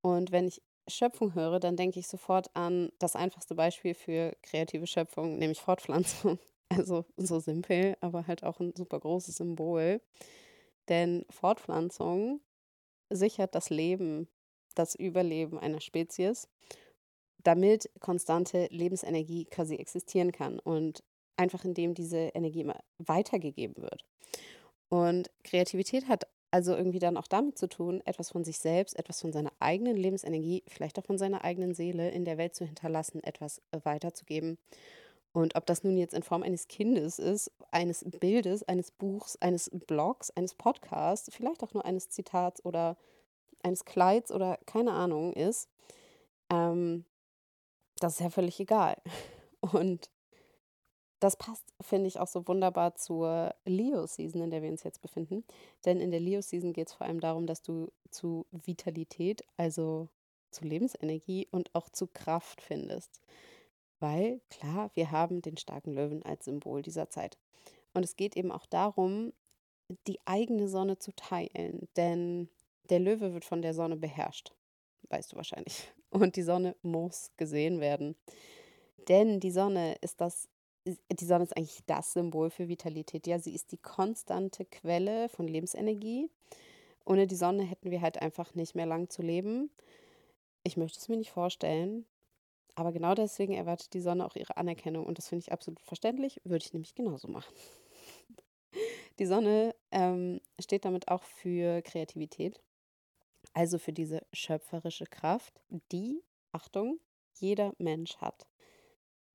Und 0.00 0.32
wenn 0.32 0.48
ich 0.48 0.62
Schöpfung 0.88 1.34
höre, 1.34 1.60
dann 1.60 1.76
denke 1.76 2.00
ich 2.00 2.08
sofort 2.08 2.50
an 2.54 2.90
das 2.98 3.14
einfachste 3.14 3.54
Beispiel 3.54 3.94
für 3.94 4.32
kreative 4.42 4.86
Schöpfung, 4.86 5.38
nämlich 5.38 5.60
Fortpflanzung. 5.60 6.38
Also 6.74 7.04
so 7.18 7.38
simpel, 7.38 7.98
aber 8.00 8.26
halt 8.26 8.44
auch 8.44 8.58
ein 8.58 8.72
super 8.74 8.98
großes 8.98 9.36
Symbol. 9.36 10.00
Denn 10.88 11.26
Fortpflanzung 11.28 12.40
sichert 13.10 13.54
das 13.54 13.68
Leben, 13.68 14.26
das 14.74 14.94
Überleben 14.94 15.58
einer 15.58 15.82
Spezies, 15.82 16.48
damit 17.42 17.90
konstante 18.00 18.68
Lebensenergie 18.70 19.44
quasi 19.46 19.76
existieren 19.76 20.32
kann 20.32 20.58
und 20.58 21.02
einfach 21.36 21.64
indem 21.64 21.94
diese 21.94 22.18
Energie 22.18 22.60
immer 22.60 22.78
weitergegeben 22.98 23.82
wird. 23.82 24.04
Und 24.88 25.30
Kreativität 25.42 26.08
hat 26.08 26.26
also 26.50 26.76
irgendwie 26.76 26.98
dann 26.98 27.16
auch 27.16 27.26
damit 27.26 27.56
zu 27.56 27.66
tun, 27.66 28.02
etwas 28.04 28.30
von 28.30 28.44
sich 28.44 28.58
selbst, 28.58 28.98
etwas 28.98 29.22
von 29.22 29.32
seiner 29.32 29.52
eigenen 29.58 29.96
Lebensenergie, 29.96 30.62
vielleicht 30.68 30.98
auch 30.98 31.04
von 31.04 31.16
seiner 31.16 31.44
eigenen 31.44 31.74
Seele 31.74 32.10
in 32.10 32.26
der 32.26 32.36
Welt 32.36 32.54
zu 32.54 32.66
hinterlassen, 32.66 33.24
etwas 33.24 33.62
weiterzugeben. 33.70 34.58
Und 35.32 35.56
ob 35.56 35.64
das 35.64 35.82
nun 35.82 35.96
jetzt 35.96 36.12
in 36.12 36.22
Form 36.22 36.42
eines 36.42 36.68
Kindes 36.68 37.18
ist, 37.18 37.50
eines 37.70 38.04
Bildes, 38.20 38.64
eines 38.64 38.90
Buchs, 38.90 39.36
eines 39.36 39.70
Blogs, 39.86 40.30
eines 40.30 40.54
Podcasts, 40.54 41.30
vielleicht 41.34 41.62
auch 41.62 41.72
nur 41.72 41.86
eines 41.86 42.10
Zitats 42.10 42.62
oder 42.66 42.98
eines 43.62 43.86
Kleids 43.86 44.30
oder 44.30 44.58
keine 44.66 44.92
Ahnung 44.92 45.32
ist, 45.32 45.70
ähm, 46.50 47.06
das 47.98 48.14
ist 48.14 48.20
ja 48.20 48.30
völlig 48.30 48.58
egal. 48.60 48.96
Und 49.60 50.10
das 51.22 51.36
passt, 51.36 51.72
finde 51.80 52.08
ich, 52.08 52.18
auch 52.18 52.26
so 52.26 52.48
wunderbar 52.48 52.96
zur 52.96 53.54
Leo-Season, 53.64 54.42
in 54.42 54.50
der 54.50 54.62
wir 54.62 54.70
uns 54.70 54.82
jetzt 54.82 55.02
befinden. 55.02 55.44
Denn 55.84 56.00
in 56.00 56.10
der 56.10 56.18
Leo-Season 56.18 56.72
geht 56.72 56.88
es 56.88 56.94
vor 56.94 57.06
allem 57.06 57.20
darum, 57.20 57.46
dass 57.46 57.62
du 57.62 57.92
zu 58.10 58.46
Vitalität, 58.50 59.44
also 59.56 60.08
zu 60.50 60.64
Lebensenergie 60.64 61.46
und 61.52 61.72
auch 61.74 61.88
zu 61.88 62.08
Kraft 62.08 62.60
findest. 62.60 63.20
Weil, 64.00 64.40
klar, 64.50 64.90
wir 64.94 65.12
haben 65.12 65.42
den 65.42 65.56
starken 65.56 65.92
Löwen 65.92 66.24
als 66.24 66.46
Symbol 66.46 66.82
dieser 66.82 67.08
Zeit. 67.08 67.38
Und 67.94 68.04
es 68.04 68.16
geht 68.16 68.36
eben 68.36 68.50
auch 68.50 68.66
darum, 68.66 69.32
die 70.08 70.18
eigene 70.24 70.66
Sonne 70.66 70.98
zu 70.98 71.14
teilen. 71.14 71.88
Denn 71.96 72.48
der 72.90 72.98
Löwe 72.98 73.32
wird 73.32 73.44
von 73.44 73.62
der 73.62 73.74
Sonne 73.74 73.96
beherrscht. 73.96 74.52
Weißt 75.12 75.32
du 75.32 75.36
wahrscheinlich. 75.36 75.92
Und 76.10 76.36
die 76.36 76.42
Sonne 76.42 76.74
muss 76.82 77.30
gesehen 77.36 77.80
werden. 77.80 78.16
Denn 79.08 79.40
die 79.40 79.50
Sonne 79.50 79.96
ist 80.00 80.20
das 80.20 80.48
die 80.84 81.24
Sonne 81.24 81.44
ist 81.44 81.56
eigentlich 81.56 81.78
das 81.86 82.12
Symbol 82.12 82.50
für 82.50 82.66
Vitalität. 82.66 83.28
Ja, 83.28 83.38
sie 83.38 83.54
ist 83.54 83.70
die 83.70 83.78
konstante 83.78 84.64
Quelle 84.64 85.28
von 85.28 85.46
Lebensenergie. 85.46 86.28
Ohne 87.04 87.28
die 87.28 87.36
Sonne 87.36 87.62
hätten 87.62 87.92
wir 87.92 88.00
halt 88.00 88.20
einfach 88.20 88.54
nicht 88.56 88.74
mehr 88.74 88.86
lang 88.86 89.08
zu 89.08 89.22
leben. 89.22 89.70
Ich 90.64 90.76
möchte 90.76 90.98
es 90.98 91.08
mir 91.08 91.16
nicht 91.16 91.30
vorstellen. 91.30 92.04
Aber 92.74 92.90
genau 92.90 93.14
deswegen 93.14 93.54
erwartet 93.54 93.92
die 93.94 94.00
Sonne 94.00 94.24
auch 94.26 94.34
ihre 94.34 94.56
Anerkennung. 94.56 95.06
Und 95.06 95.18
das 95.18 95.28
finde 95.28 95.44
ich 95.44 95.52
absolut 95.52 95.80
verständlich. 95.80 96.40
Würde 96.44 96.64
ich 96.64 96.72
nämlich 96.72 96.94
genauso 96.94 97.28
machen. 97.28 97.54
Die 99.18 99.26
Sonne 99.26 99.74
ähm, 99.90 100.40
steht 100.58 100.86
damit 100.86 101.08
auch 101.08 101.22
für 101.22 101.82
Kreativität. 101.82 102.60
Also 103.54 103.78
für 103.78 103.92
diese 103.92 104.24
schöpferische 104.32 105.06
Kraft, 105.06 105.60
die, 105.92 106.22
Achtung, 106.52 107.00
jeder 107.34 107.74
Mensch 107.78 108.16
hat. 108.16 108.46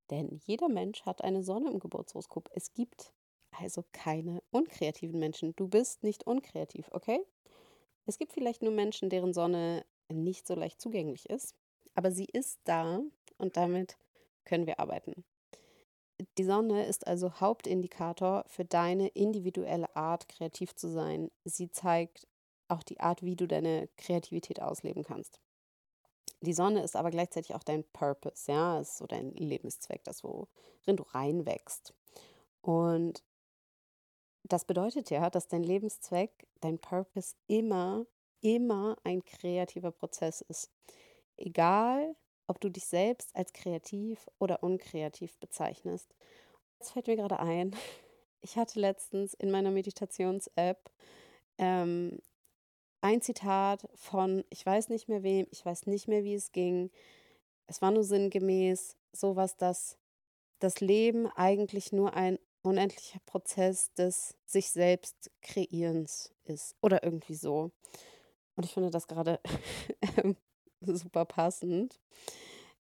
Denn 0.09 0.39
jeder 0.45 0.69
Mensch 0.69 1.03
hat 1.03 1.23
eine 1.23 1.43
Sonne 1.43 1.69
im 1.69 1.79
Geburtshoroskop. 1.79 2.49
Es 2.53 2.73
gibt 2.73 3.13
also 3.51 3.83
keine 3.91 4.41
unkreativen 4.51 5.19
Menschen. 5.19 5.55
Du 5.55 5.67
bist 5.67 6.03
nicht 6.03 6.25
unkreativ, 6.25 6.87
okay? 6.91 7.19
Es 8.05 8.17
gibt 8.17 8.33
vielleicht 8.33 8.61
nur 8.61 8.71
Menschen, 8.71 9.09
deren 9.09 9.33
Sonne 9.33 9.85
nicht 10.09 10.47
so 10.47 10.55
leicht 10.55 10.79
zugänglich 10.79 11.29
ist, 11.29 11.55
aber 11.93 12.11
sie 12.11 12.25
ist 12.25 12.59
da 12.63 13.01
und 13.37 13.57
damit 13.57 13.97
können 14.45 14.65
wir 14.65 14.79
arbeiten. 14.79 15.25
Die 16.37 16.45
Sonne 16.45 16.85
ist 16.85 17.05
also 17.05 17.39
Hauptindikator 17.39 18.45
für 18.47 18.65
deine 18.65 19.09
individuelle 19.09 19.93
Art, 19.95 20.29
kreativ 20.29 20.73
zu 20.75 20.87
sein. 20.87 21.29
Sie 21.43 21.69
zeigt 21.69 22.27
auch 22.67 22.83
die 22.83 22.99
Art, 22.99 23.23
wie 23.23 23.35
du 23.35 23.47
deine 23.47 23.89
Kreativität 23.97 24.61
ausleben 24.61 25.03
kannst. 25.03 25.39
Die 26.41 26.53
Sonne 26.53 26.83
ist 26.83 26.95
aber 26.95 27.09
gleichzeitig 27.09 27.55
auch 27.55 27.63
dein 27.63 27.83
Purpose, 27.83 28.51
ja, 28.51 28.79
ist 28.79 28.97
so 28.97 29.07
dein 29.07 29.31
Lebenszweck, 29.31 30.03
das, 30.03 30.23
worin 30.23 30.95
du 30.95 31.03
reinwächst. 31.03 31.93
Und 32.61 33.23
das 34.43 34.65
bedeutet 34.65 35.09
ja, 35.09 35.29
dass 35.29 35.47
dein 35.47 35.63
Lebenszweck, 35.63 36.47
dein 36.61 36.79
Purpose 36.79 37.35
immer, 37.47 38.05
immer 38.41 38.97
ein 39.03 39.23
kreativer 39.25 39.91
Prozess 39.91 40.41
ist. 40.41 40.71
Egal, 41.37 42.15
ob 42.47 42.61
du 42.61 42.69
dich 42.69 42.85
selbst 42.85 43.35
als 43.35 43.51
kreativ 43.53 44.29
oder 44.39 44.63
unkreativ 44.63 45.37
bezeichnest. 45.37 46.15
Jetzt 46.79 46.91
fällt 46.91 47.07
mir 47.07 47.17
gerade 47.17 47.39
ein, 47.39 47.75
ich 48.41 48.57
hatte 48.57 48.79
letztens 48.79 49.33
in 49.33 49.51
meiner 49.51 49.71
Meditations-App 49.71 50.89
ähm, 51.57 52.19
ein 53.01 53.21
Zitat 53.21 53.87
von, 53.95 54.43
ich 54.49 54.65
weiß 54.65 54.89
nicht 54.89 55.07
mehr 55.07 55.23
wem, 55.23 55.47
ich 55.51 55.65
weiß 55.65 55.85
nicht 55.87 56.07
mehr, 56.07 56.23
wie 56.23 56.35
es 56.35 56.51
ging. 56.51 56.89
Es 57.67 57.81
war 57.81 57.91
nur 57.91 58.03
sinngemäß 58.03 58.95
sowas, 59.11 59.57
dass 59.57 59.97
das 60.59 60.79
Leben 60.79 61.27
eigentlich 61.27 61.91
nur 61.91 62.13
ein 62.13 62.39
unendlicher 62.61 63.19
Prozess 63.25 63.93
des 63.93 64.35
sich 64.45 64.71
selbst 64.71 65.31
Kreierens 65.41 66.33
ist 66.45 66.75
oder 66.81 67.03
irgendwie 67.03 67.35
so. 67.35 67.71
Und 68.55 68.65
ich 68.65 68.73
finde 68.73 68.89
das 68.89 69.07
gerade 69.07 69.39
super 70.81 71.25
passend. 71.25 71.99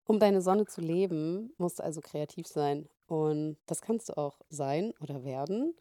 Um 0.06 0.20
deine 0.20 0.42
Sonne 0.42 0.66
zu 0.66 0.80
leben, 0.80 1.52
musst 1.58 1.78
du 1.78 1.82
also 1.82 2.00
kreativ 2.00 2.46
sein. 2.46 2.88
Und 3.06 3.56
das 3.66 3.80
kannst 3.82 4.08
du 4.08 4.16
auch 4.16 4.38
sein 4.48 4.92
oder 5.00 5.24
werden. 5.24 5.74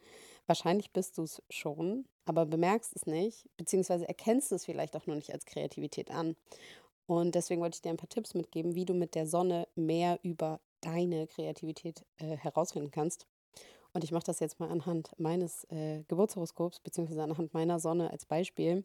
Wahrscheinlich 0.47 0.91
bist 0.91 1.17
du 1.17 1.23
es 1.23 1.41
schon, 1.49 2.05
aber 2.25 2.45
bemerkst 2.45 2.95
es 2.95 3.05
nicht, 3.05 3.49
beziehungsweise 3.57 4.07
erkennst 4.07 4.51
es 4.51 4.65
vielleicht 4.65 4.95
auch 4.95 5.07
nur 5.07 5.15
nicht 5.15 5.33
als 5.33 5.45
Kreativität 5.45 6.11
an. 6.11 6.35
Und 7.05 7.35
deswegen 7.35 7.61
wollte 7.61 7.75
ich 7.75 7.81
dir 7.81 7.89
ein 7.89 7.97
paar 7.97 8.09
Tipps 8.09 8.33
mitgeben, 8.33 8.75
wie 8.75 8.85
du 8.85 8.93
mit 8.93 9.15
der 9.15 9.27
Sonne 9.27 9.67
mehr 9.75 10.19
über 10.23 10.59
deine 10.81 11.27
Kreativität 11.27 12.05
äh, 12.17 12.37
herausfinden 12.37 12.91
kannst. 12.91 13.27
Und 13.93 14.03
ich 14.03 14.11
mache 14.11 14.25
das 14.25 14.39
jetzt 14.39 14.59
mal 14.59 14.69
anhand 14.69 15.11
meines 15.19 15.65
äh, 15.65 16.03
Geburtshoroskops, 16.07 16.79
beziehungsweise 16.79 17.23
anhand 17.23 17.53
meiner 17.53 17.79
Sonne 17.79 18.09
als 18.09 18.25
Beispiel. 18.25 18.83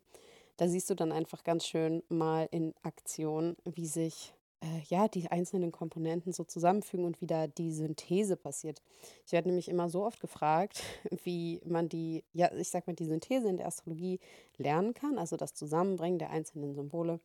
Da 0.57 0.69
siehst 0.69 0.91
du 0.91 0.95
dann 0.95 1.13
einfach 1.13 1.45
ganz 1.45 1.67
schön 1.67 2.03
mal 2.09 2.49
in 2.51 2.75
Aktion, 2.83 3.57
wie 3.65 3.87
sich 3.87 4.35
äh, 4.61 4.83
ja, 4.89 5.09
die 5.09 5.31
einzelnen 5.31 5.73
Komponenten 5.73 6.33
so 6.33 6.45
zusammenfügen 6.45 7.05
und 7.05 7.21
wieder 7.21 7.49
die 7.49 7.73
Synthese 7.73 8.37
passiert. 8.37 8.83
Ich 9.25 9.33
werde 9.33 9.49
nämlich 9.49 9.69
immer 9.69 9.89
so 9.89 10.05
oft 10.05 10.21
gefragt, 10.21 10.83
wie 11.25 11.61
man 11.65 11.89
die, 11.89 12.25
ja, 12.33 12.53
ich 12.55 12.71
sag 12.71 12.87
mal, 12.87 12.95
die 12.95 13.07
Synthese 13.07 13.49
in 13.49 13.57
der 13.57 13.67
Astrologie 13.67 14.19
lernen 14.57 14.95
kann, 14.95 15.19
also 15.19 15.37
das 15.37 15.55
Zusammenbringen 15.55 16.19
der 16.19 16.31
einzelnen 16.31 16.75
Symbole. 16.75 17.21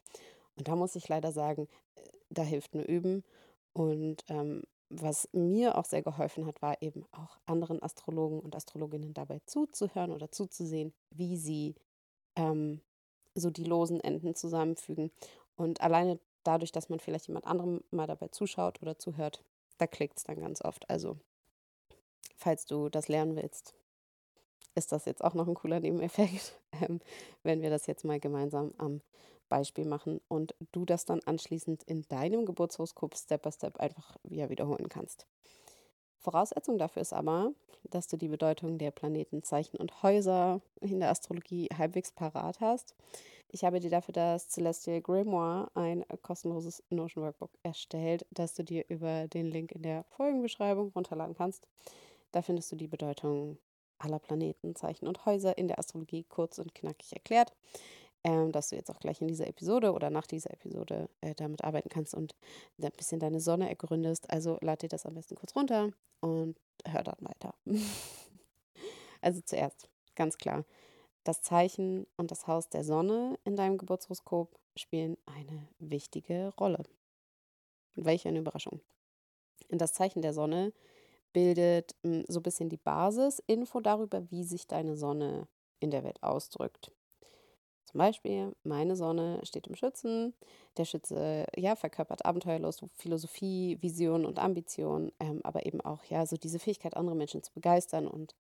Und 0.56 0.68
da 0.68 0.76
muss 0.76 0.96
ich 0.96 1.08
leider 1.10 1.32
sagen, 1.32 1.68
äh, 1.96 2.02
da 2.30 2.44
hilft 2.44 2.76
nur 2.76 2.86
Üben. 2.86 3.24
Und 3.74 4.24
ähm, 4.28 4.64
was 4.90 5.28
mir 5.34 5.78
auch 5.78 5.86
sehr 5.86 6.04
geholfen 6.04 6.46
hat, 6.46 6.62
war 6.62 6.80
eben 6.82 7.06
auch 7.12 7.40
anderen 7.48 7.82
Astrologen 7.82 8.40
und 8.40 8.56
Astrologinnen 8.56 9.16
dabei 9.16 9.42
zuzuhören 9.46 10.12
oder 10.12 10.32
zuzusehen, 10.32 10.94
wie 11.10 11.38
sie 11.38 11.74
ähm, 12.36 12.82
so 13.34 13.50
die 13.50 13.64
losen 13.64 14.00
Enden 14.00 14.36
zusammenfügen. 14.36 15.10
Und 15.56 15.82
alleine 15.82 16.20
dadurch, 16.44 16.72
dass 16.72 16.90
man 16.90 17.00
vielleicht 17.00 17.28
jemand 17.28 17.46
anderem 17.46 17.84
mal 17.92 18.08
dabei 18.08 18.28
zuschaut 18.28 18.82
oder 18.82 18.98
zuhört, 18.98 19.44
da 19.78 19.88
klickt 19.88 20.18
es 20.18 20.24
dann 20.24 20.40
ganz 20.40 20.62
oft. 20.62 20.90
Also, 20.90 21.18
falls 22.36 22.66
du 22.66 22.90
das 22.90 23.08
lernen 23.08 23.36
willst, 23.36 23.74
ist 24.76 24.92
das 24.92 25.06
jetzt 25.06 25.24
auch 25.24 25.34
noch 25.34 25.48
ein 25.48 25.54
cooler 25.54 25.80
Nebeneffekt, 25.80 26.60
ähm, 26.82 27.00
wenn 27.44 27.62
wir 27.62 27.70
das 27.70 27.88
jetzt 27.88 28.06
mal 28.06 28.20
gemeinsam 28.20 28.74
am 28.78 29.02
Beispiel 29.50 29.86
machen 29.86 30.20
und 30.28 30.56
du 30.72 30.86
das 30.86 31.06
dann 31.06 31.22
anschließend 31.26 31.84
in 31.84 32.02
deinem 32.08 32.46
Geburtshoroskop 32.46 33.16
Step 33.16 33.44
by 33.44 33.52
Step 33.52 33.78
einfach 33.80 34.18
wieder 34.24 34.50
wiederholen 34.50 34.90
kannst. 34.90 35.28
Voraussetzung 36.24 36.78
dafür 36.78 37.02
ist 37.02 37.14
aber, 37.14 37.52
dass 37.90 38.08
du 38.08 38.18
die 38.18 38.30
Bedeutung 38.30 38.78
der 38.78 38.92
Planeten, 38.92 39.44
Zeichen 39.44 39.78
und 39.78 40.02
Häuser 40.04 40.62
in 40.80 41.00
der 41.00 41.12
Astrologie 41.12 41.68
halbwegs 41.78 42.12
parat 42.12 42.60
hast. 42.62 42.96
Ich 43.50 43.64
habe 43.64 43.80
dir 43.80 43.92
dafür 43.92 44.14
das 44.14 44.50
Celestial 44.50 45.02
Grimoire, 45.02 45.70
ein 45.76 46.04
kostenloses 46.24 46.82
Notion 46.90 47.26
Workbook, 47.26 47.52
erstellt, 47.62 48.26
das 48.32 48.56
du 48.56 48.64
dir 48.64 48.86
über 48.88 49.28
den 49.28 49.46
Link 49.46 49.74
in 49.74 49.84
der 49.84 50.06
Folgenbeschreibung 50.06 50.92
runterladen 50.96 51.36
kannst. 51.36 51.68
Da 52.32 52.42
findest 52.42 52.72
du 52.72 52.76
die 52.76 52.88
Bedeutung 52.88 53.58
aller 54.00 54.20
Planeten, 54.20 54.76
Zeichen 54.76 55.08
und 55.08 55.26
Häuser 55.26 55.58
in 55.58 55.68
der 55.68 55.78
Astrologie 55.78 56.26
kurz 56.28 56.58
und 56.58 56.74
knackig 56.74 57.14
erklärt, 57.14 57.54
ähm, 58.24 58.52
dass 58.52 58.70
du 58.70 58.76
jetzt 58.76 58.90
auch 58.90 59.00
gleich 59.00 59.22
in 59.22 59.28
dieser 59.28 59.48
Episode 59.48 59.92
oder 59.94 60.10
nach 60.10 60.28
dieser 60.28 60.52
Episode 60.52 61.10
äh, 61.22 61.36
damit 61.36 61.64
arbeiten 61.64 61.90
kannst 61.90 62.14
und 62.14 62.36
ein 62.82 62.92
bisschen 62.96 63.20
deine 63.20 63.40
Sonne 63.40 63.70
ergründest. 63.70 64.30
Also 64.30 64.58
lad 64.62 64.82
dir 64.82 64.90
das 64.90 65.06
am 65.06 65.16
besten 65.16 65.36
kurz 65.36 65.56
runter 65.56 65.92
und 66.22 66.56
hör 66.86 67.04
dann 67.04 67.18
weiter. 67.20 67.54
also 69.22 69.42
zuerst, 69.42 69.90
ganz 70.16 70.38
klar, 70.38 70.66
das 71.24 71.42
Zeichen 71.42 72.08
und 72.18 72.32
das 72.32 72.48
Haus 72.48 72.70
der 72.70 72.84
Sonne 72.84 73.38
in 73.44 73.56
deinem 73.56 73.78
Geburtshoroskop 73.78 74.58
spielen 74.76 75.18
eine 75.26 75.68
wichtige 75.80 76.54
Rolle. 76.60 76.84
Welche 77.96 78.30
eine 78.30 78.40
Überraschung. 78.40 78.82
Das 79.70 79.94
Zeichen 79.94 80.22
der 80.22 80.34
Sonne 80.34 80.74
bildet 81.32 81.96
hm, 82.04 82.26
so 82.28 82.40
ein 82.40 82.44
bisschen 82.44 82.70
die 82.70 82.78
Basis, 82.78 83.42
Info 83.48 83.80
darüber, 83.80 84.30
wie 84.32 84.44
sich 84.44 84.68
deine 84.68 84.96
Sonne 84.96 85.48
in 85.80 85.92
der 85.92 86.04
Welt 86.04 86.22
ausdrückt. 86.22 86.92
Zum 87.94 88.00
Beispiel, 88.00 88.56
meine 88.64 88.96
Sonne 88.96 89.40
steht 89.44 89.68
im 89.68 89.76
Schützen. 89.76 90.34
Der 90.78 90.86
Schütze, 90.86 91.46
ja, 91.56 91.76
verkörpert 91.76 92.26
Abenteuerlust, 92.26 92.84
Philosophie, 92.96 93.78
Vision 93.82 94.26
und 94.26 94.40
Ambition, 94.40 95.12
ähm, 95.20 95.42
aber 95.44 95.68
eben 95.68 95.80
auch, 95.80 96.04
ja, 96.06 96.26
so 96.26 96.36
diese 96.36 96.58
Fähigkeit, 96.58 96.98
andere 96.98 97.16
Menschen 97.16 97.44
zu 97.44 97.54
begeistern 97.54 98.08
und 98.08 98.34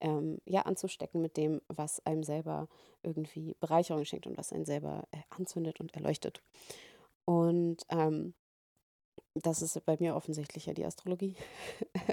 ähm, 0.00 0.38
ja, 0.44 0.62
anzustecken 0.62 1.20
mit 1.20 1.36
dem, 1.36 1.60
was 1.66 2.06
einem 2.06 2.22
selber 2.22 2.68
irgendwie 3.02 3.56
Bereicherung 3.58 4.04
schenkt 4.04 4.28
und 4.28 4.38
was 4.38 4.52
einen 4.52 4.64
selber 4.64 5.02
äh, 5.10 5.16
anzündet 5.30 5.80
und 5.80 5.92
erleuchtet. 5.92 6.40
Und 7.24 7.82
ähm, 7.88 8.34
das 9.34 9.60
ist 9.60 9.84
bei 9.86 9.96
mir 9.98 10.14
offensichtlich 10.14 10.66
ja 10.66 10.72
die 10.72 10.84
Astrologie. 10.84 11.34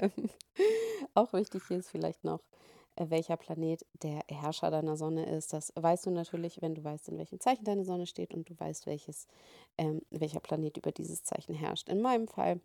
Auch 1.14 1.32
wichtig 1.32 1.62
hier 1.68 1.78
ist 1.78 1.90
vielleicht 1.90 2.24
noch, 2.24 2.40
welcher 2.98 3.36
Planet 3.36 3.84
der 4.02 4.22
Herrscher 4.28 4.70
deiner 4.70 4.96
Sonne 4.96 5.26
ist. 5.26 5.52
Das 5.52 5.72
weißt 5.76 6.06
du 6.06 6.10
natürlich, 6.10 6.60
wenn 6.62 6.74
du 6.74 6.84
weißt, 6.84 7.08
in 7.08 7.18
welchem 7.18 7.40
Zeichen 7.40 7.64
deine 7.64 7.84
Sonne 7.84 8.06
steht 8.06 8.34
und 8.34 8.48
du 8.48 8.58
weißt, 8.58 8.86
welches, 8.86 9.26
ähm, 9.76 10.02
welcher 10.10 10.40
Planet 10.40 10.76
über 10.76 10.92
dieses 10.92 11.22
Zeichen 11.22 11.54
herrscht. 11.54 11.88
In 11.88 12.00
meinem 12.00 12.28
Fall 12.28 12.60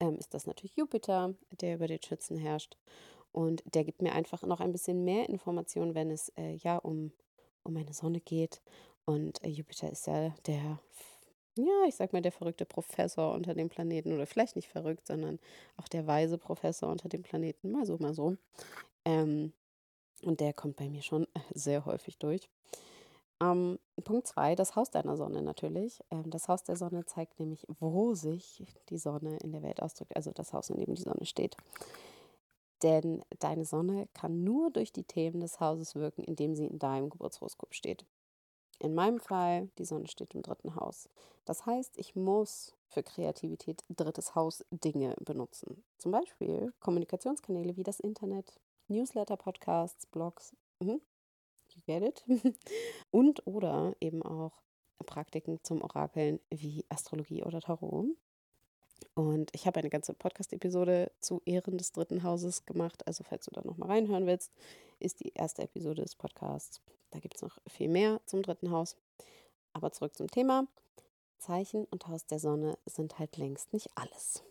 ähm, 0.00 0.16
ist 0.16 0.34
das 0.34 0.46
natürlich 0.46 0.76
Jupiter, 0.76 1.34
der 1.60 1.74
über 1.74 1.86
den 1.86 2.02
Schützen 2.02 2.36
herrscht. 2.36 2.76
Und 3.32 3.62
der 3.74 3.84
gibt 3.84 4.00
mir 4.00 4.12
einfach 4.12 4.42
noch 4.42 4.60
ein 4.60 4.72
bisschen 4.72 5.04
mehr 5.04 5.28
Informationen, 5.28 5.94
wenn 5.94 6.10
es 6.10 6.30
äh, 6.36 6.54
ja 6.54 6.78
um, 6.78 7.12
um 7.64 7.72
meine 7.72 7.92
Sonne 7.92 8.20
geht. 8.20 8.62
Und 9.04 9.42
äh, 9.44 9.48
Jupiter 9.48 9.90
ist 9.90 10.06
ja 10.06 10.30
der 10.46 10.78
ja, 11.56 11.84
ich 11.86 11.94
sag 11.94 12.12
mal, 12.12 12.22
der 12.22 12.32
verrückte 12.32 12.64
Professor 12.64 13.32
unter 13.32 13.54
dem 13.54 13.68
Planeten 13.68 14.12
oder 14.12 14.26
vielleicht 14.26 14.56
nicht 14.56 14.68
verrückt, 14.68 15.06
sondern 15.06 15.38
auch 15.76 15.86
der 15.86 16.06
weise 16.06 16.36
Professor 16.36 16.90
unter 16.90 17.08
dem 17.08 17.22
Planeten, 17.22 17.70
mal 17.70 17.86
so, 17.86 17.96
mal 17.98 18.14
so. 18.14 18.36
Ähm, 19.04 19.52
und 20.22 20.40
der 20.40 20.52
kommt 20.52 20.76
bei 20.76 20.88
mir 20.88 21.02
schon 21.02 21.26
sehr 21.54 21.84
häufig 21.84 22.18
durch. 22.18 22.48
Ähm, 23.40 23.78
Punkt 24.04 24.26
zwei, 24.26 24.54
das 24.54 24.76
Haus 24.76 24.90
deiner 24.90 25.16
Sonne 25.16 25.42
natürlich. 25.42 26.02
Ähm, 26.10 26.30
das 26.30 26.48
Haus 26.48 26.62
der 26.62 26.76
Sonne 26.76 27.04
zeigt 27.04 27.38
nämlich, 27.40 27.66
wo 27.80 28.14
sich 28.14 28.64
die 28.88 28.98
Sonne 28.98 29.38
in 29.38 29.52
der 29.52 29.62
Welt 29.62 29.82
ausdrückt, 29.82 30.16
also 30.16 30.30
das 30.32 30.52
Haus, 30.52 30.70
in 30.70 30.76
dem 30.76 30.94
die 30.94 31.02
Sonne 31.02 31.26
steht. 31.26 31.56
Denn 32.82 33.24
deine 33.38 33.64
Sonne 33.64 34.08
kann 34.14 34.44
nur 34.44 34.70
durch 34.70 34.92
die 34.92 35.04
Themen 35.04 35.40
des 35.40 35.58
Hauses 35.60 35.94
wirken, 35.94 36.22
in 36.24 36.36
dem 36.36 36.54
sie 36.54 36.66
in 36.66 36.78
deinem 36.78 37.08
Geburtshoroskop 37.10 37.74
steht. 37.74 38.04
In 38.78 38.94
meinem 38.94 39.20
Fall, 39.20 39.70
die 39.78 39.84
Sonne 39.84 40.08
steht 40.08 40.34
im 40.34 40.42
dritten 40.42 40.76
Haus. 40.76 41.08
Das 41.44 41.64
heißt, 41.64 41.96
ich 41.96 42.14
muss 42.16 42.74
für 42.88 43.02
Kreativität 43.02 43.82
drittes 43.88 44.34
Haus 44.34 44.64
Dinge 44.70 45.14
benutzen. 45.20 45.84
Zum 45.98 46.12
Beispiel 46.12 46.72
Kommunikationskanäle 46.80 47.76
wie 47.76 47.82
das 47.84 48.00
Internet, 48.00 48.52
Newsletter, 48.88 49.36
Podcasts, 49.36 50.06
Blogs. 50.06 50.54
Mhm. 50.80 51.00
You 51.74 51.82
get 51.86 52.02
it? 52.02 52.24
Und 53.10 53.46
oder 53.46 53.94
eben 54.00 54.22
auch 54.22 54.62
Praktiken 55.04 55.62
zum 55.62 55.82
Orakeln 55.82 56.40
wie 56.50 56.84
Astrologie 56.88 57.42
oder 57.42 57.60
Tarot. 57.60 58.06
Und 59.14 59.50
ich 59.54 59.66
habe 59.66 59.80
eine 59.80 59.90
ganze 59.90 60.14
Podcast-Episode 60.14 61.10
zu 61.20 61.42
Ehren 61.44 61.78
des 61.78 61.92
dritten 61.92 62.22
Hauses 62.22 62.64
gemacht. 62.64 63.06
Also, 63.06 63.22
falls 63.24 63.44
du 63.46 63.50
da 63.52 63.62
nochmal 63.62 63.90
reinhören 63.90 64.26
willst, 64.26 64.52
ist 64.98 65.20
die 65.20 65.32
erste 65.34 65.62
Episode 65.62 66.02
des 66.02 66.14
Podcasts. 66.14 66.80
Da 67.10 67.18
gibt 67.20 67.36
es 67.36 67.42
noch 67.42 67.58
viel 67.68 67.88
mehr 67.88 68.20
zum 68.26 68.42
dritten 68.42 68.70
Haus. 68.70 68.96
Aber 69.72 69.92
zurück 69.92 70.16
zum 70.16 70.30
Thema. 70.30 70.66
Zeichen 71.38 71.84
und 71.86 72.08
Haus 72.08 72.26
der 72.26 72.38
Sonne 72.38 72.78
sind 72.86 73.18
halt 73.18 73.36
längst 73.36 73.72
nicht 73.72 73.90
alles. 73.94 74.42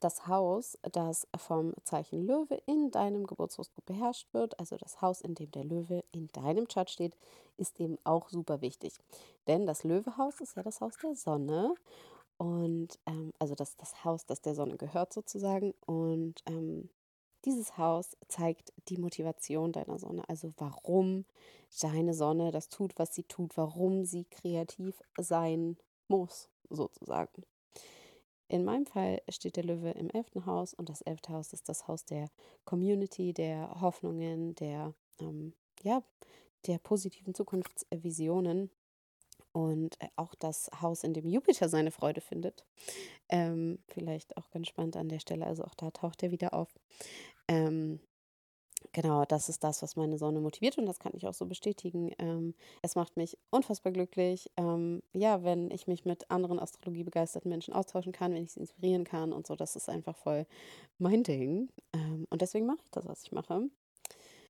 Das 0.00 0.26
Haus, 0.26 0.78
das 0.92 1.26
vom 1.36 1.74
Zeichen 1.84 2.26
Löwe 2.26 2.60
in 2.66 2.90
deinem 2.90 3.26
Geburtshoroskop 3.26 3.84
beherrscht 3.86 4.32
wird, 4.32 4.58
also 4.58 4.76
das 4.76 5.00
Haus, 5.02 5.20
in 5.20 5.34
dem 5.34 5.50
der 5.50 5.64
Löwe 5.64 6.04
in 6.12 6.28
deinem 6.32 6.68
Chart 6.68 6.90
steht, 6.90 7.16
ist 7.56 7.78
eben 7.80 7.98
auch 8.04 8.28
super 8.28 8.60
wichtig. 8.60 8.94
Denn 9.46 9.66
das 9.66 9.84
Löwehaus 9.84 10.40
ist 10.40 10.56
ja 10.56 10.62
das 10.62 10.80
Haus 10.80 10.94
der 11.02 11.14
Sonne 11.14 11.74
und 12.42 12.98
ähm, 13.06 13.32
also 13.38 13.54
das, 13.54 13.76
das 13.76 14.04
Haus, 14.04 14.26
das 14.26 14.40
der 14.40 14.54
Sonne 14.54 14.76
gehört 14.76 15.12
sozusagen. 15.12 15.74
Und 15.86 16.42
ähm, 16.46 16.88
dieses 17.44 17.78
Haus 17.78 18.16
zeigt 18.28 18.72
die 18.88 18.96
Motivation 18.96 19.72
deiner 19.72 19.98
Sonne, 19.98 20.28
also 20.28 20.52
warum 20.56 21.24
deine 21.80 22.14
Sonne 22.14 22.50
das 22.50 22.68
tut, 22.68 22.98
was 22.98 23.14
sie 23.14 23.24
tut, 23.24 23.56
warum 23.56 24.04
sie 24.04 24.24
kreativ 24.24 25.00
sein 25.16 25.76
muss, 26.08 26.48
sozusagen. 26.68 27.44
In 28.52 28.66
meinem 28.66 28.84
Fall 28.84 29.22
steht 29.30 29.56
der 29.56 29.64
Löwe 29.64 29.92
im 29.92 30.10
elften 30.10 30.44
Haus 30.44 30.74
und 30.74 30.90
das 30.90 31.00
elfte 31.00 31.32
Haus 31.32 31.54
ist 31.54 31.70
das 31.70 31.88
Haus 31.88 32.04
der 32.04 32.28
Community, 32.66 33.32
der 33.32 33.80
Hoffnungen, 33.80 34.54
der, 34.56 34.92
ähm, 35.20 35.54
ja, 35.82 36.02
der 36.66 36.76
positiven 36.76 37.34
Zukunftsvisionen 37.34 38.70
und 39.52 39.98
äh, 40.02 40.08
auch 40.16 40.34
das 40.34 40.70
Haus, 40.82 41.02
in 41.02 41.14
dem 41.14 41.30
Jupiter 41.30 41.70
seine 41.70 41.90
Freude 41.90 42.20
findet. 42.20 42.66
Ähm, 43.30 43.78
vielleicht 43.88 44.36
auch 44.36 44.50
ganz 44.50 44.68
spannend 44.68 44.98
an 44.98 45.08
der 45.08 45.20
Stelle, 45.20 45.46
also 45.46 45.64
auch 45.64 45.74
da 45.74 45.90
taucht 45.90 46.22
er 46.22 46.30
wieder 46.30 46.52
auf. 46.52 46.78
Ähm, 47.48 48.00
genau, 48.92 49.24
das 49.24 49.48
ist 49.48 49.64
das, 49.64 49.82
was 49.82 49.96
meine 49.96 50.18
Sonne 50.18 50.40
motiviert 50.40 50.78
und 50.78 50.86
das 50.86 50.98
kann 50.98 51.12
ich 51.14 51.26
auch 51.26 51.34
so 51.34 51.46
bestätigen. 51.46 52.12
Ähm, 52.18 52.54
es 52.82 52.94
macht 52.94 53.16
mich 53.16 53.38
unfassbar 53.50 53.92
glücklich, 53.92 54.50
ähm, 54.56 55.02
ja, 55.12 55.42
wenn 55.42 55.70
ich 55.70 55.86
mich 55.86 56.04
mit 56.04 56.30
anderen 56.30 56.58
astrologiebegeisterten 56.58 57.48
Menschen 57.48 57.74
austauschen 57.74 58.12
kann, 58.12 58.34
wenn 58.34 58.44
ich 58.44 58.52
sie 58.52 58.60
inspirieren 58.60 59.04
kann 59.04 59.32
und 59.32 59.46
so. 59.46 59.56
Das 59.56 59.76
ist 59.76 59.88
einfach 59.88 60.16
voll 60.16 60.46
mein 60.98 61.22
Ding. 61.22 61.68
Ähm, 61.92 62.26
und 62.30 62.42
deswegen 62.42 62.66
mache 62.66 62.80
ich 62.84 62.90
das, 62.90 63.06
was 63.06 63.22
ich 63.24 63.32
mache. 63.32 63.68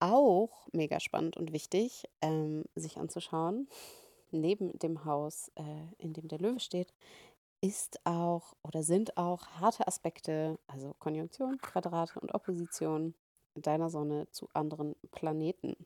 Auch 0.01 0.67
mega 0.73 0.99
spannend 1.01 1.37
und 1.37 1.53
wichtig, 1.53 2.05
ähm, 2.21 2.65
sich 2.75 2.99
anzuschauen 2.99 3.69
neben 4.33 4.77
dem 4.79 5.05
Haus, 5.05 5.51
äh, 5.55 5.63
in 5.99 6.13
dem 6.13 6.29
der 6.29 6.39
Löwe 6.39 6.61
steht, 6.61 6.93
ist 7.61 8.05
auch 8.05 8.55
oder 8.65 8.83
sind 8.83 9.17
auch 9.17 9.47
harte 9.61 9.87
Aspekte, 9.87 10.59
also 10.67 10.95
Konjunktion, 10.99 11.59
Quadrate 11.59 12.19
und 12.19 12.35
Opposition 12.35 13.15
deiner 13.55 13.91
Sonne 13.91 14.29
zu 14.31 14.49
anderen 14.55 14.97
Planeten. 15.11 15.77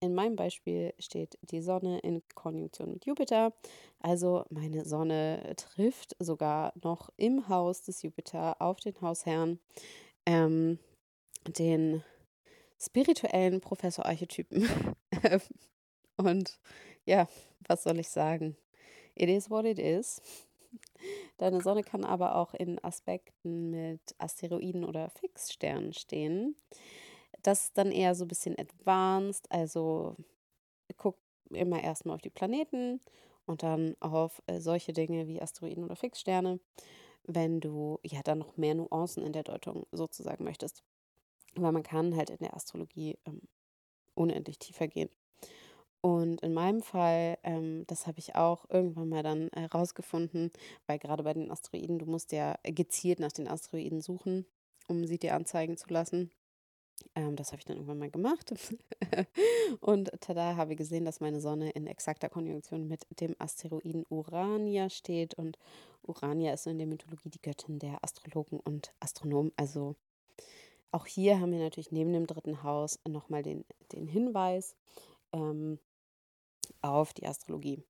In 0.00 0.14
meinem 0.14 0.36
Beispiel 0.36 0.92
steht 0.98 1.38
die 1.40 1.62
Sonne 1.62 1.98
in 2.00 2.22
Konjunktion 2.34 2.92
mit 2.92 3.06
Jupiter. 3.06 3.54
Also 4.00 4.44
meine 4.50 4.84
Sonne 4.84 5.54
trifft 5.56 6.14
sogar 6.18 6.74
noch 6.82 7.08
im 7.16 7.48
Haus 7.48 7.82
des 7.82 8.02
Jupiter 8.02 8.60
auf 8.60 8.80
den 8.80 9.00
Hausherrn, 9.00 9.58
ähm, 10.26 10.78
den 11.48 12.02
spirituellen 12.78 13.62
Professor-Archetypen. 13.62 14.68
Und 16.16 16.58
ja, 17.06 17.26
was 17.66 17.82
soll 17.82 17.98
ich 17.98 18.08
sagen? 18.08 18.58
It 19.14 19.30
is 19.30 19.48
what 19.48 19.64
it 19.64 19.78
is. 19.78 20.20
Deine 21.38 21.60
Sonne 21.60 21.82
kann 21.82 22.04
aber 22.04 22.36
auch 22.36 22.54
in 22.54 22.82
Aspekten 22.82 23.70
mit 23.70 24.14
Asteroiden 24.18 24.84
oder 24.84 25.10
Fixsternen 25.10 25.92
stehen. 25.92 26.56
Das 27.42 27.64
ist 27.64 27.78
dann 27.78 27.90
eher 27.90 28.14
so 28.14 28.24
ein 28.24 28.28
bisschen 28.28 28.58
advanced, 28.58 29.50
also 29.50 30.16
guck 30.96 31.18
immer 31.50 31.82
erstmal 31.82 32.14
auf 32.16 32.22
die 32.22 32.30
Planeten 32.30 33.00
und 33.46 33.62
dann 33.62 33.96
auf 34.00 34.42
äh, 34.46 34.60
solche 34.60 34.92
Dinge 34.92 35.26
wie 35.26 35.42
Asteroiden 35.42 35.84
oder 35.84 35.96
Fixsterne, 35.96 36.60
wenn 37.24 37.60
du 37.60 37.98
ja 38.02 38.20
dann 38.22 38.38
noch 38.38 38.56
mehr 38.56 38.74
Nuancen 38.74 39.24
in 39.24 39.32
der 39.32 39.42
Deutung 39.42 39.86
sozusagen 39.92 40.44
möchtest. 40.44 40.82
Weil 41.54 41.72
man 41.72 41.82
kann 41.82 42.16
halt 42.16 42.30
in 42.30 42.38
der 42.38 42.54
Astrologie 42.54 43.18
ähm, 43.26 43.42
unendlich 44.14 44.58
tiefer 44.58 44.88
gehen. 44.88 45.10
Und 46.04 46.42
in 46.42 46.52
meinem 46.52 46.82
Fall, 46.82 47.38
ähm, 47.44 47.86
das 47.86 48.06
habe 48.06 48.18
ich 48.18 48.34
auch 48.34 48.68
irgendwann 48.68 49.08
mal 49.08 49.22
dann 49.22 49.48
herausgefunden, 49.54 50.50
äh, 50.50 50.58
weil 50.86 50.98
gerade 50.98 51.22
bei 51.22 51.32
den 51.32 51.50
Asteroiden, 51.50 51.98
du 51.98 52.04
musst 52.04 52.30
ja 52.32 52.56
gezielt 52.62 53.20
nach 53.20 53.32
den 53.32 53.48
Asteroiden 53.48 54.02
suchen, 54.02 54.44
um 54.86 55.06
sie 55.06 55.16
dir 55.16 55.34
anzeigen 55.34 55.78
zu 55.78 55.88
lassen. 55.88 56.30
Ähm, 57.14 57.36
das 57.36 57.52
habe 57.52 57.60
ich 57.60 57.64
dann 57.64 57.76
irgendwann 57.76 58.00
mal 58.00 58.10
gemacht. 58.10 58.52
und 59.80 60.10
tada, 60.20 60.56
habe 60.56 60.72
ich 60.72 60.76
gesehen, 60.76 61.06
dass 61.06 61.20
meine 61.20 61.40
Sonne 61.40 61.70
in 61.70 61.86
exakter 61.86 62.28
Konjunktion 62.28 62.86
mit 62.86 63.06
dem 63.20 63.34
Asteroiden 63.38 64.04
Urania 64.10 64.90
steht. 64.90 65.32
Und 65.32 65.56
Urania 66.02 66.52
ist 66.52 66.66
in 66.66 66.76
der 66.76 66.86
Mythologie 66.86 67.30
die 67.30 67.40
Göttin 67.40 67.78
der 67.78 68.04
Astrologen 68.04 68.60
und 68.60 68.92
Astronomen. 69.00 69.52
Also 69.56 69.96
auch 70.90 71.06
hier 71.06 71.40
haben 71.40 71.52
wir 71.52 71.60
natürlich 71.60 71.92
neben 71.92 72.12
dem 72.12 72.26
dritten 72.26 72.62
Haus 72.62 73.00
nochmal 73.08 73.42
den, 73.42 73.64
den 73.90 74.06
Hinweis 74.06 74.76
ähm, 75.32 75.78
auf 76.82 77.12
die 77.12 77.26
Astrologie. 77.26 77.82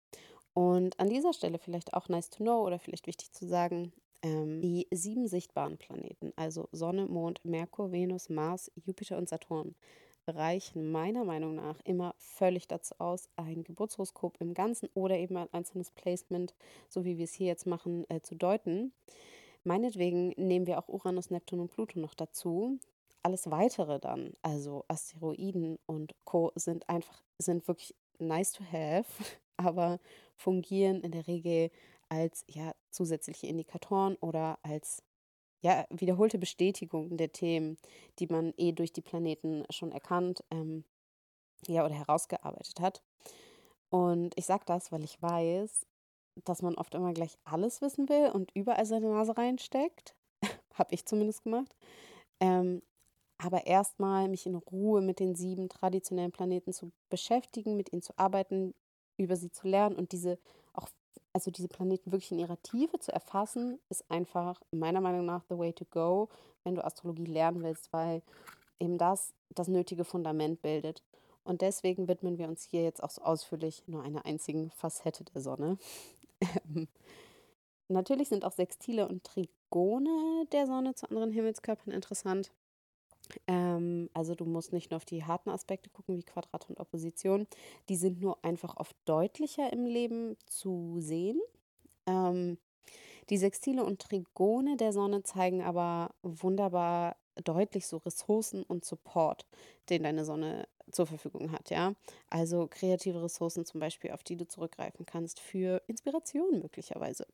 Und 0.55 0.99
an 1.01 1.11
dieser 1.11 1.33
Stelle 1.33 1.59
vielleicht 1.59 1.95
auch 1.95 2.09
nice 2.09 2.31
to 2.31 2.45
know 2.45 2.65
oder 2.65 2.79
vielleicht 2.79 3.07
wichtig 3.07 3.33
zu 3.33 3.47
sagen, 3.47 3.93
ähm, 4.23 4.61
die 4.61 4.87
sieben 4.91 5.27
sichtbaren 5.27 5.77
Planeten, 5.77 6.33
also 6.37 6.69
Sonne, 6.73 7.07
Mond, 7.07 7.45
Merkur, 7.45 7.93
Venus, 7.93 8.29
Mars, 8.29 8.71
Jupiter 8.77 9.19
und 9.19 9.29
Saturn, 9.29 9.75
reichen 10.27 10.91
meiner 10.91 11.25
Meinung 11.25 11.55
nach 11.55 11.81
immer 11.85 12.15
völlig 12.19 12.67
dazu 12.67 12.95
aus, 12.99 13.29
ein 13.37 13.65
Geburtshoroskop 13.65 14.41
im 14.41 14.55
Ganzen 14.55 14.89
oder 14.95 15.19
eben 15.19 15.37
ein 15.37 15.53
einzelnes 15.53 15.91
Placement, 15.91 16.55
so 16.89 17.05
wie 17.05 17.19
wir 17.19 17.25
es 17.25 17.35
hier 17.35 17.49
jetzt 17.49 17.67
machen, 17.67 18.09
äh, 18.09 18.21
zu 18.23 18.35
deuten. 18.35 18.93
Meinetwegen 19.65 20.29
nehmen 20.37 20.67
wir 20.67 20.79
auch 20.79 20.89
Uranus, 20.89 21.31
Neptun 21.31 21.61
und 21.61 21.71
Pluto 21.71 21.99
noch 21.99 22.15
dazu. 22.15 22.79
Alles 23.23 23.51
weitere 23.51 23.99
dann, 23.99 24.35
also 24.43 24.85
Asteroiden 24.89 25.79
und 25.87 26.15
Co., 26.25 26.53
sind 26.55 26.89
einfach, 26.89 27.23
sind 27.39 27.67
wirklich 27.69 27.95
nice 28.19 28.53
to 28.53 28.65
have, 28.65 29.07
aber 29.57 30.01
fungieren 30.37 31.01
in 31.01 31.13
der 31.13 31.27
Regel 31.27 31.71
als 32.09 32.45
ja 32.49 32.75
zusätzliche 32.91 33.47
Indikatoren 33.47 34.17
oder 34.17 34.59
als 34.63 35.03
ja 35.61 35.87
wiederholte 35.91 36.39
Bestätigung 36.39 37.17
der 37.17 37.33
Themen, 37.33 37.79
die 38.19 38.27
man 38.27 38.53
eh 38.57 38.73
durch 38.73 38.93
die 38.93 39.01
Planeten 39.01 39.65
schon 39.71 39.93
erkannt 39.93 40.45
ähm, 40.51 40.85
ja 41.67 41.85
oder 41.85 41.95
herausgearbeitet 41.95 42.81
hat. 42.81 43.03
Und 43.91 44.37
ich 44.37 44.45
sage 44.45 44.65
das, 44.67 44.93
weil 44.93 45.05
ich 45.05 45.21
weiß, 45.23 45.87
dass 46.45 46.63
man 46.63 46.75
oft 46.75 46.95
immer 46.95 47.13
gleich 47.13 47.39
alles 47.45 47.81
wissen 47.81 48.09
will 48.09 48.31
und 48.31 48.51
überall 48.55 48.87
seine 48.87 49.09
Nase 49.09 49.37
reinsteckt. 49.37 50.17
Habe 50.75 50.95
ich 50.95 51.07
zumindest 51.07 51.45
gemacht. 51.45 51.75
Ähm, 52.41 52.83
aber 53.45 53.67
erstmal 53.67 54.29
mich 54.29 54.47
in 54.47 54.55
Ruhe 54.55 55.03
mit 55.03 55.21
den 55.21 55.35
sieben 55.35 55.69
traditionellen 55.69 56.33
Planeten 56.33 56.73
zu 56.73 56.91
beschäftigen, 57.11 57.77
mit 57.77 57.93
ihnen 57.93 58.03
zu 58.03 58.15
arbeiten, 58.17 58.75
über 59.19 59.37
sie 59.37 59.51
zu 59.51 59.69
lernen 59.69 59.97
und 59.97 60.13
diese 60.13 60.39
auch, 60.73 60.89
also 61.33 61.51
diese 61.51 61.69
Planeten 61.69 62.11
wirklich 62.11 62.33
in 62.33 62.39
ihrer 62.39 62.61
Tiefe 62.63 62.99
zu 62.99 63.13
erfassen, 63.13 63.79
ist 63.91 64.11
einfach 64.11 64.61
meiner 64.71 65.01
Meinung 65.01 65.27
nach 65.27 65.45
the 65.49 65.59
way 65.59 65.73
to 65.73 65.85
go, 65.91 66.29
wenn 66.65 66.75
du 66.75 66.85
Astrologie 66.85 67.27
lernen 67.27 67.63
willst, 67.63 67.93
weil 67.93 68.23
eben 68.81 68.97
das 68.99 69.35
das 69.55 69.69
nötige 69.69 70.05
Fundament 70.05 70.63
bildet. 70.63 71.03
Und 71.45 71.61
deswegen 71.61 72.09
widmen 72.09 72.39
wir 72.39 72.49
uns 72.49 72.65
hier 72.65 72.83
jetzt 72.83 73.03
auch 73.03 73.11
so 73.11 73.23
ausführlich 73.23 73.85
nur 73.87 74.03
einer 74.03 74.25
einzigen 74.25 74.71
Facette 74.71 75.25
der 75.25 75.43
Sonne. 75.43 75.77
Natürlich 77.89 78.31
sind 78.31 78.47
auch 78.47 78.53
Sextile 78.53 79.07
und 79.07 79.23
Trigone 79.25 80.47
der 80.53 80.67
Sonne 80.67 80.95
zu 80.95 81.09
anderen 81.11 81.31
Himmelskörpern 81.31 81.93
interessant. 81.93 82.51
Ähm, 83.47 84.11
also 84.15 84.35
du 84.35 84.45
musst 84.45 84.73
nicht 84.73 84.91
nur 84.91 84.97
auf 84.97 85.05
die 85.05 85.25
harten 85.25 85.51
Aspekte 85.51 85.91
gucken 85.91 86.17
wie 86.17 86.23
Quadrat 86.23 86.69
und 86.69 86.81
Opposition. 86.81 87.47
Die 87.89 87.97
sind 87.97 88.21
nur 88.21 88.45
einfach 88.45 88.77
oft 88.77 88.97
deutlicher 89.05 89.73
im 89.73 89.87
Leben 89.87 90.37
zu 90.47 90.97
sehen. 90.99 91.41
Ähm, 92.07 92.59
die 93.31 93.39
Sextile 93.39 93.85
und 93.85 94.01
Trigone 94.01 94.77
der 94.77 94.93
Sonne 94.93 95.23
zeigen 95.23 95.63
aber 95.63 96.15
wunderbar 96.23 97.17
deutlich 97.43 97.87
so 97.87 97.97
Ressourcen 97.99 98.63
und 98.63 98.85
Support, 98.85 99.47
den 99.89 100.03
deine 100.05 100.25
Sonne 100.25 100.69
zur 100.93 101.07
Verfügung 101.07 101.51
hat, 101.51 101.71
ja. 101.71 101.95
Also 102.31 102.69
kreative 102.69 103.23
Ressourcen 103.23 103.65
zum 103.65 103.81
Beispiel, 103.81 104.13
auf 104.13 104.23
die 104.23 104.37
du 104.37 104.47
zurückgreifen 104.47 105.07
kannst 105.07 105.41
für 105.41 105.83
Inspiration 105.87 106.61
möglicherweise. 106.61 107.27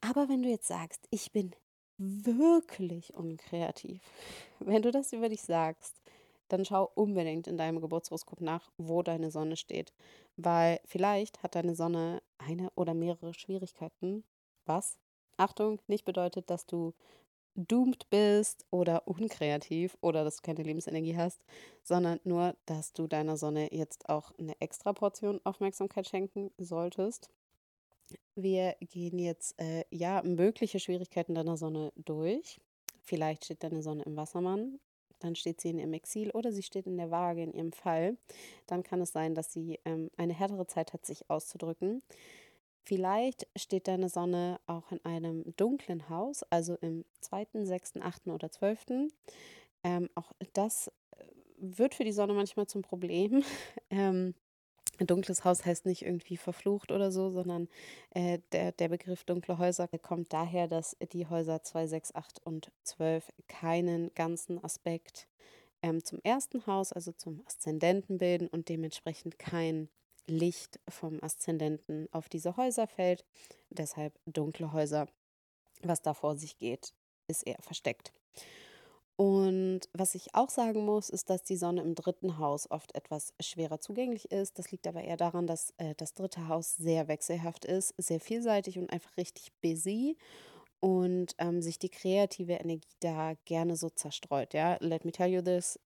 Aber 0.00 0.28
wenn 0.28 0.42
du 0.42 0.48
jetzt 0.50 0.68
sagst, 0.68 1.06
ich 1.10 1.32
bin 1.32 1.54
wirklich 1.98 3.14
unkreativ. 3.14 4.00
Wenn 4.58 4.82
du 4.82 4.90
das 4.90 5.12
über 5.12 5.28
dich 5.28 5.42
sagst, 5.42 5.94
dann 6.48 6.64
schau 6.64 6.90
unbedingt 6.94 7.46
in 7.46 7.56
deinem 7.56 7.80
Geburtshoroskop 7.80 8.40
nach, 8.40 8.70
wo 8.76 9.02
deine 9.02 9.30
Sonne 9.30 9.56
steht. 9.56 9.92
Weil 10.36 10.80
vielleicht 10.84 11.42
hat 11.42 11.54
deine 11.54 11.74
Sonne 11.74 12.22
eine 12.38 12.70
oder 12.74 12.94
mehrere 12.94 13.34
Schwierigkeiten. 13.34 14.24
Was? 14.66 14.98
Achtung, 15.36 15.80
nicht 15.86 16.04
bedeutet, 16.04 16.50
dass 16.50 16.66
du 16.66 16.94
doomed 17.56 18.10
bist 18.10 18.66
oder 18.70 19.06
unkreativ 19.06 19.96
oder 20.00 20.24
dass 20.24 20.36
du 20.36 20.42
keine 20.42 20.62
Lebensenergie 20.62 21.16
hast, 21.16 21.40
sondern 21.82 22.20
nur, 22.24 22.56
dass 22.66 22.92
du 22.92 23.06
deiner 23.06 23.36
Sonne 23.36 23.72
jetzt 23.72 24.08
auch 24.08 24.32
eine 24.38 24.60
extra 24.60 24.92
Portion 24.92 25.40
Aufmerksamkeit 25.44 26.08
schenken 26.08 26.50
solltest. 26.58 27.30
Wir 28.34 28.76
gehen 28.80 29.18
jetzt, 29.18 29.58
äh, 29.60 29.84
ja, 29.90 30.22
mögliche 30.22 30.80
Schwierigkeiten 30.80 31.34
deiner 31.34 31.56
Sonne 31.56 31.92
durch. 31.96 32.60
Vielleicht 33.02 33.44
steht 33.44 33.62
deine 33.62 33.82
Sonne 33.82 34.02
im 34.04 34.16
Wassermann, 34.16 34.80
dann 35.20 35.36
steht 35.36 35.60
sie 35.60 35.70
in 35.70 35.78
ihrem 35.78 35.92
Exil 35.92 36.30
oder 36.30 36.52
sie 36.52 36.62
steht 36.62 36.86
in 36.86 36.96
der 36.96 37.10
Waage 37.10 37.42
in 37.42 37.52
ihrem 37.52 37.72
Fall. 37.72 38.16
Dann 38.66 38.82
kann 38.82 39.00
es 39.00 39.12
sein, 39.12 39.34
dass 39.34 39.52
sie 39.52 39.78
ähm, 39.84 40.10
eine 40.16 40.34
härtere 40.34 40.66
Zeit 40.66 40.92
hat, 40.92 41.04
sich 41.06 41.28
auszudrücken. 41.30 42.02
Vielleicht 42.84 43.46
steht 43.56 43.88
deine 43.88 44.10
Sonne 44.10 44.60
auch 44.66 44.92
in 44.92 45.02
einem 45.04 45.56
dunklen 45.56 46.10
Haus, 46.10 46.42
also 46.44 46.76
im 46.76 47.04
zweiten, 47.20 47.64
sechsten, 47.64 48.02
achten 48.02 48.30
oder 48.30 48.50
zwölften. 48.50 49.10
Ähm, 49.82 50.10
auch 50.14 50.32
das 50.52 50.88
äh, 50.88 51.24
wird 51.56 51.94
für 51.94 52.04
die 52.04 52.12
Sonne 52.12 52.34
manchmal 52.34 52.66
zum 52.66 52.82
Problem. 52.82 53.42
ähm, 53.90 54.34
Dunkles 55.00 55.44
Haus 55.44 55.64
heißt 55.64 55.86
nicht 55.86 56.02
irgendwie 56.02 56.36
verflucht 56.36 56.92
oder 56.92 57.10
so, 57.10 57.30
sondern 57.30 57.68
äh, 58.10 58.38
der, 58.52 58.72
der 58.72 58.88
Begriff 58.88 59.24
dunkle 59.24 59.58
Häuser 59.58 59.88
kommt 59.88 60.32
daher, 60.32 60.68
dass 60.68 60.96
die 61.12 61.26
Häuser 61.26 61.62
2, 61.62 61.86
6, 61.86 62.14
8 62.14 62.46
und 62.46 62.70
12 62.84 63.32
keinen 63.48 64.12
ganzen 64.14 64.62
Aspekt 64.62 65.26
ähm, 65.82 66.04
zum 66.04 66.20
ersten 66.22 66.66
Haus, 66.66 66.92
also 66.92 67.12
zum 67.12 67.42
Aszendenten 67.46 68.18
bilden 68.18 68.48
und 68.48 68.68
dementsprechend 68.68 69.38
kein 69.38 69.88
Licht 70.26 70.80
vom 70.88 71.22
Aszendenten 71.22 72.08
auf 72.12 72.28
diese 72.28 72.56
Häuser 72.56 72.86
fällt. 72.86 73.24
Deshalb 73.70 74.18
dunkle 74.26 74.72
Häuser. 74.72 75.06
Was 75.82 76.00
da 76.00 76.14
vor 76.14 76.36
sich 76.36 76.56
geht, 76.56 76.94
ist 77.28 77.46
eher 77.46 77.60
versteckt. 77.60 78.12
Und 79.16 79.82
was 79.92 80.16
ich 80.16 80.34
auch 80.34 80.50
sagen 80.50 80.84
muss, 80.84 81.08
ist, 81.08 81.30
dass 81.30 81.44
die 81.44 81.56
Sonne 81.56 81.82
im 81.82 81.94
dritten 81.94 82.38
Haus 82.38 82.68
oft 82.70 82.94
etwas 82.96 83.32
schwerer 83.40 83.80
zugänglich 83.80 84.32
ist. 84.32 84.58
Das 84.58 84.72
liegt 84.72 84.88
aber 84.88 85.02
eher 85.02 85.16
daran, 85.16 85.46
dass 85.46 85.72
äh, 85.76 85.94
das 85.96 86.14
dritte 86.14 86.48
Haus 86.48 86.74
sehr 86.76 87.06
wechselhaft 87.06 87.64
ist, 87.64 87.94
sehr 87.96 88.18
vielseitig 88.18 88.78
und 88.78 88.90
einfach 88.90 89.16
richtig 89.16 89.52
busy 89.60 90.16
und 90.80 91.34
ähm, 91.38 91.62
sich 91.62 91.78
die 91.78 91.90
kreative 91.90 92.54
Energie 92.54 92.88
da 93.00 93.34
gerne 93.44 93.76
so 93.76 93.88
zerstreut. 93.88 94.52
Ja, 94.52 94.76
let 94.80 95.04
me 95.04 95.12
tell 95.12 95.28
you 95.28 95.42
this, 95.42 95.78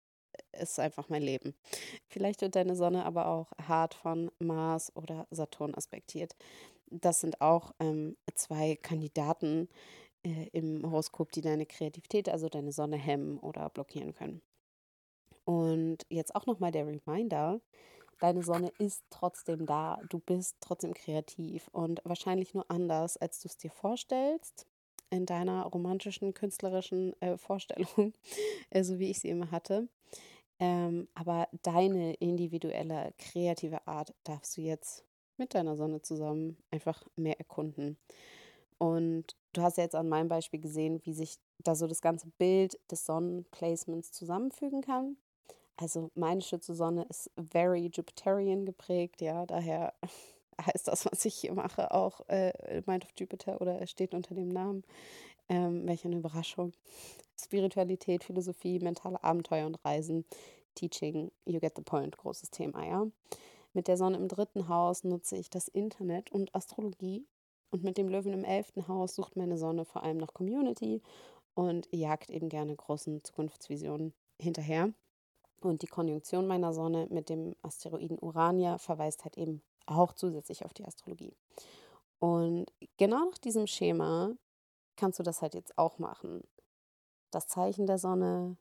ist 0.53 0.79
einfach 0.79 1.09
mein 1.09 1.23
Leben. 1.23 1.55
Vielleicht 2.09 2.43
wird 2.43 2.55
deine 2.55 2.77
Sonne 2.77 3.05
aber 3.05 3.27
auch 3.27 3.53
hart 3.61 3.95
von 3.95 4.31
Mars 4.39 4.95
oder 4.95 5.27
Saturn 5.31 5.75
aspektiert. 5.75 6.37
Das 6.91 7.21
sind 7.21 7.41
auch 7.41 7.73
ähm, 7.81 8.17
zwei 8.35 8.77
Kandidaten, 8.77 9.69
äh, 10.27 10.49
im 10.53 10.91
Horoskop, 10.91 11.31
die 11.31 11.41
deine 11.41 11.67
Kreativität, 11.67 12.29
also 12.29 12.49
deine 12.49 12.73
Sonne 12.73 12.97
hemmen 12.97 13.39
oder 13.39 13.71
blockieren 13.71 14.12
können. 14.12 14.43
Und 15.45 15.99
jetzt 16.09 16.35
auch 16.35 16.47
nochmal 16.47 16.73
der 16.73 16.87
Reminder, 16.87 17.61
deine 18.19 18.43
Sonne 18.43 18.73
ist 18.79 19.05
trotzdem 19.11 19.67
da, 19.67 20.01
du 20.09 20.19
bist 20.19 20.57
trotzdem 20.61 20.95
kreativ 20.95 21.69
und 21.69 22.01
wahrscheinlich 22.05 22.55
nur 22.55 22.69
anders, 22.69 23.17
als 23.17 23.41
du 23.41 23.49
es 23.49 23.57
dir 23.57 23.71
vorstellst 23.71 24.67
in 25.11 25.27
deiner 25.27 25.62
romantischen, 25.62 26.35
künstlerischen 26.35 27.15
äh, 27.23 27.39
Vorstellung, 27.39 28.12
äh, 28.71 28.83
so 28.83 28.99
wie 28.99 29.11
ich 29.11 29.21
sie 29.21 29.29
immer 29.29 29.53
hatte. 29.53 29.89
Ähm, 30.59 31.07
aber 31.15 31.49
deine 31.62 32.15
individuelle, 32.15 33.12
kreative 33.19 33.87
Art 33.87 34.12
darfst 34.25 34.57
du 34.57 34.62
jetzt 34.62 35.05
mit 35.37 35.55
deiner 35.55 35.77
Sonne 35.77 36.03
zusammen 36.03 36.57
einfach 36.73 37.05
mehr 37.15 37.39
erkunden. 37.39 37.99
Und 38.79 39.37
du 39.53 39.62
hast 39.62 39.79
ja 39.79 39.85
jetzt 39.85 39.95
an 39.95 40.09
meinem 40.09 40.29
Beispiel 40.29 40.61
gesehen, 40.61 41.01
wie 41.05 41.15
sich 41.15 41.39
da 41.59 41.75
so 41.75 41.87
das 41.87 42.01
ganze 42.01 42.29
Bild 42.39 42.79
des 42.91 43.07
Sonnenplacements 43.07 44.12
zusammenfügen 44.12 44.83
kann. 44.83 45.17
Also 45.77 46.11
meine 46.15 46.41
Schütze-Sonne 46.41 47.07
ist 47.09 47.31
very 47.37 47.91
Jupiterian 47.93 48.65
geprägt, 48.65 49.21
ja, 49.21 49.45
daher 49.45 49.93
heißt 50.67 50.89
das, 50.89 51.05
was 51.05 51.25
ich 51.25 51.35
hier 51.35 51.53
mache, 51.53 51.93
auch 51.93 52.27
äh, 52.29 52.83
Mind 52.87 53.05
of 53.05 53.11
Jupiter 53.19 53.61
oder 53.61 53.87
steht 53.87 54.15
unter 54.15 54.35
dem 54.35 54.49
Namen. 54.49 54.85
Ähm, 55.49 55.87
welch 55.87 56.05
eine 56.05 56.17
Überraschung. 56.17 56.73
Spiritualität, 57.39 58.25
Philosophie, 58.25 58.81
mentale 58.81 59.23
Abenteuer 59.23 59.67
und 59.67 59.77
Reisen, 59.85 60.25
Teaching, 60.75 61.31
you 61.45 61.61
get 61.61 61.75
the 61.77 61.83
point, 61.83 62.17
großes 62.17 62.51
Thema, 62.51 62.85
ja. 62.85 63.07
Mit 63.73 63.89
der 63.89 63.97
Sonne 63.97 64.17
im 64.17 64.27
dritten 64.27 64.69
Haus 64.69 65.05
nutze 65.05 65.37
ich 65.37 65.51
das 65.51 65.69
Internet 65.69 66.33
und 66.33 66.55
Astrologie. 66.55 67.27
Und 67.71 67.85
mit 67.85 67.99
dem 67.99 68.09
Löwen 68.09 68.33
im 68.33 68.45
elften 68.45 68.89
Haus 68.89 69.15
sucht 69.15 69.37
meine 69.37 69.59
Sonne 69.59 69.85
vor 69.85 70.03
allem 70.03 70.19
nach 70.19 70.33
Community 70.33 71.03
und 71.55 71.89
jagt 71.91 72.31
eben 72.31 72.49
gerne 72.49 72.77
großen 72.77 73.25
Zukunftsvisionen 73.25 74.15
hinterher. 74.41 74.93
Und 75.61 75.83
die 75.83 75.87
Konjunktion 75.87 76.47
meiner 76.47 76.73
Sonne 76.73 77.07
mit 77.11 77.29
dem 77.29 77.57
Asteroiden 77.63 78.19
Urania 78.19 78.79
verweist 78.79 79.25
halt 79.25 79.37
eben 79.37 79.63
auch 79.87 80.13
zusätzlich 80.13 80.65
auf 80.65 80.75
die 80.75 80.85
Astrologie. 80.85 81.35
Und 82.19 82.67
genau 82.97 83.31
nach 83.31 83.39
diesem 83.39 83.67
Schema 83.67 84.31
kannst 84.97 85.19
du 85.19 85.23
das 85.23 85.43
halt 85.43 85.55
jetzt 85.55 85.77
auch 85.79 85.99
machen. 85.99 86.43
Das 87.31 87.49
Zeichen 87.49 87.87
der 87.87 87.99
Sonne, 87.99 88.57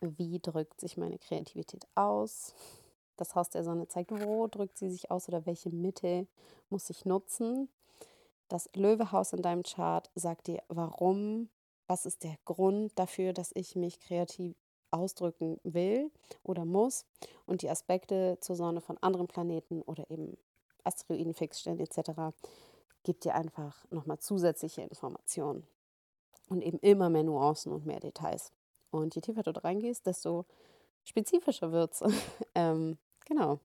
wie 0.00 0.38
drückt 0.40 0.80
sich 0.80 0.96
meine 0.96 1.18
Kreativität 1.18 1.86
aus? 1.94 2.54
Das 3.16 3.34
Haus 3.34 3.50
der 3.50 3.64
Sonne 3.64 3.86
zeigt, 3.88 4.10
wo 4.12 4.46
drückt 4.46 4.78
sie 4.78 4.90
sich 4.90 5.10
aus 5.10 5.28
oder 5.28 5.46
welche 5.46 5.70
Mittel 5.70 6.26
muss 6.70 6.90
ich 6.90 7.04
nutzen. 7.04 7.68
Das 8.50 8.68
Löwehaus 8.74 9.32
in 9.32 9.42
deinem 9.42 9.62
Chart 9.62 10.10
sagt 10.16 10.48
dir, 10.48 10.60
warum, 10.66 11.48
was 11.86 12.04
ist 12.04 12.24
der 12.24 12.36
Grund 12.44 12.98
dafür, 12.98 13.32
dass 13.32 13.52
ich 13.54 13.76
mich 13.76 14.00
kreativ 14.00 14.56
ausdrücken 14.90 15.60
will 15.62 16.10
oder 16.42 16.64
muss. 16.64 17.06
Und 17.46 17.62
die 17.62 17.70
Aspekte 17.70 18.38
zur 18.40 18.56
Sonne 18.56 18.80
von 18.80 18.98
anderen 18.98 19.28
Planeten 19.28 19.82
oder 19.82 20.10
eben 20.10 20.36
Asteroiden, 20.82 21.32
Fixstellen 21.32 21.78
etc. 21.78 22.34
gibt 23.04 23.24
dir 23.24 23.36
einfach 23.36 23.88
nochmal 23.92 24.18
zusätzliche 24.18 24.82
Informationen 24.82 25.64
und 26.48 26.60
eben 26.62 26.80
immer 26.80 27.08
mehr 27.08 27.22
Nuancen 27.22 27.70
und 27.72 27.86
mehr 27.86 28.00
Details. 28.00 28.52
Und 28.90 29.14
je 29.14 29.20
tiefer 29.20 29.44
du 29.44 29.52
reingehst, 29.52 30.06
desto 30.06 30.44
spezifischer 31.04 31.70
wird 31.70 31.92
es. 31.92 32.02
ähm, 32.56 32.98
genau. 33.24 33.60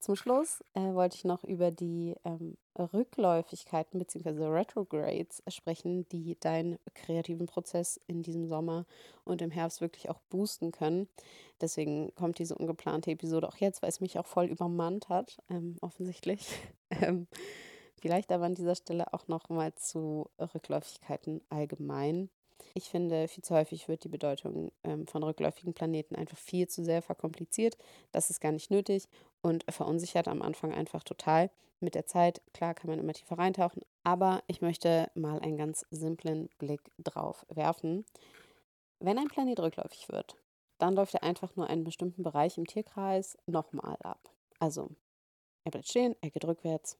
Zum 0.00 0.14
Schluss 0.14 0.62
äh, 0.74 0.94
wollte 0.94 1.16
ich 1.16 1.24
noch 1.24 1.42
über 1.42 1.72
die 1.72 2.14
ähm, 2.24 2.56
Rückläufigkeiten 2.78 3.98
bzw. 3.98 4.46
Retrogrades 4.46 5.42
sprechen, 5.48 6.08
die 6.10 6.38
deinen 6.38 6.78
kreativen 6.94 7.46
Prozess 7.46 8.00
in 8.06 8.22
diesem 8.22 8.46
Sommer 8.46 8.86
und 9.24 9.42
im 9.42 9.50
Herbst 9.50 9.80
wirklich 9.80 10.08
auch 10.08 10.20
boosten 10.30 10.70
können. 10.70 11.08
Deswegen 11.60 12.14
kommt 12.14 12.38
diese 12.38 12.54
ungeplante 12.54 13.10
Episode 13.10 13.48
auch 13.48 13.56
jetzt, 13.56 13.82
weil 13.82 13.88
es 13.88 14.00
mich 14.00 14.18
auch 14.20 14.26
voll 14.26 14.46
übermannt 14.46 15.08
hat, 15.08 15.38
ähm, 15.50 15.76
offensichtlich. 15.80 16.46
ähm, 16.90 17.26
vielleicht 18.00 18.30
aber 18.30 18.44
an 18.44 18.54
dieser 18.54 18.76
Stelle 18.76 19.12
auch 19.12 19.26
noch 19.26 19.48
mal 19.48 19.74
zu 19.74 20.30
Rückläufigkeiten 20.38 21.40
allgemein. 21.50 22.30
Ich 22.74 22.90
finde, 22.90 23.28
viel 23.28 23.42
zu 23.42 23.54
häufig 23.54 23.88
wird 23.88 24.04
die 24.04 24.08
Bedeutung 24.08 24.72
ähm, 24.84 25.06
von 25.06 25.22
rückläufigen 25.22 25.74
Planeten 25.74 26.14
einfach 26.16 26.36
viel 26.36 26.68
zu 26.68 26.84
sehr 26.84 27.02
verkompliziert. 27.02 27.76
Das 28.12 28.30
ist 28.30 28.40
gar 28.40 28.52
nicht 28.52 28.70
nötig 28.70 29.08
und 29.42 29.64
verunsichert 29.68 30.28
am 30.28 30.42
Anfang 30.42 30.72
einfach 30.72 31.04
total. 31.04 31.50
Mit 31.80 31.94
der 31.94 32.06
Zeit, 32.06 32.42
klar, 32.52 32.74
kann 32.74 32.90
man 32.90 32.98
immer 32.98 33.12
tiefer 33.12 33.38
reintauchen, 33.38 33.82
aber 34.02 34.42
ich 34.48 34.60
möchte 34.60 35.10
mal 35.14 35.38
einen 35.40 35.56
ganz 35.56 35.86
simplen 35.90 36.48
Blick 36.58 36.90
drauf 36.98 37.46
werfen. 37.48 38.04
Wenn 38.98 39.18
ein 39.18 39.28
Planet 39.28 39.60
rückläufig 39.60 40.08
wird, 40.08 40.36
dann 40.78 40.94
läuft 40.94 41.14
er 41.14 41.22
einfach 41.22 41.54
nur 41.54 41.68
einen 41.68 41.84
bestimmten 41.84 42.22
Bereich 42.22 42.58
im 42.58 42.66
Tierkreis 42.66 43.36
nochmal 43.46 43.96
ab. 44.02 44.30
Also, 44.58 44.90
er 45.64 45.70
bleibt 45.70 45.88
stehen, 45.88 46.16
er 46.20 46.30
geht 46.30 46.44
rückwärts, 46.44 46.98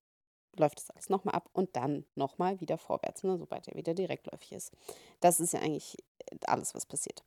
läuft 0.57 0.79
das 0.79 0.90
alles 0.90 1.09
nochmal 1.09 1.35
ab 1.35 1.48
und 1.53 1.74
dann 1.74 2.05
nochmal 2.14 2.61
wieder 2.61 2.79
vorwärts, 2.79 3.22
ne, 3.24 3.37
sobald 3.37 3.66
er 3.66 3.74
wieder 3.74 3.94
direktläufig 3.94 4.53
ist. 4.53 4.72
Das 5.20 5.40
ist 5.40 5.53
ja 5.53 5.61
eigentlich 5.61 5.96
alles, 6.46 6.74
was 6.74 6.87
passiert. 6.87 7.24